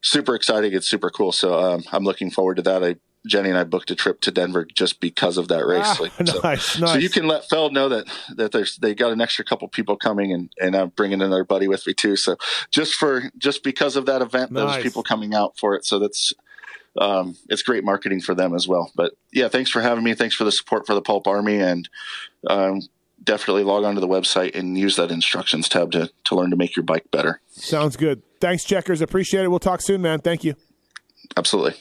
[0.01, 0.73] super exciting.
[0.73, 1.31] It's super cool.
[1.31, 2.83] So, um, I'm looking forward to that.
[2.83, 2.95] I,
[3.27, 5.83] Jenny and I booked a trip to Denver just because of that race.
[5.85, 6.91] Ah, Like, so- nice, nice.
[6.93, 9.95] so you can let Feld know that that there's they got an extra couple people
[9.95, 12.15] coming and and I'm bringing another buddy with me too.
[12.15, 12.35] So
[12.71, 14.75] just for just because of that event, Nice.
[14.75, 15.85] those people coming out for it.
[15.85, 16.33] So that's
[16.99, 18.91] um, it's great marketing for them as well.
[18.95, 20.13] But yeah, thanks for having me.
[20.13, 21.87] Thanks for the support for the Pulp Army and
[22.49, 22.81] um,
[23.23, 26.55] definitely log on to the website and use that instructions tab to to learn to
[26.57, 27.39] make your bike better.
[27.51, 28.23] Sounds good.
[28.41, 28.99] Thanks, Checkers.
[29.01, 29.49] Appreciate it.
[29.49, 30.19] We'll talk soon, man.
[30.21, 30.55] Thank you.
[31.37, 31.79] Absolutely.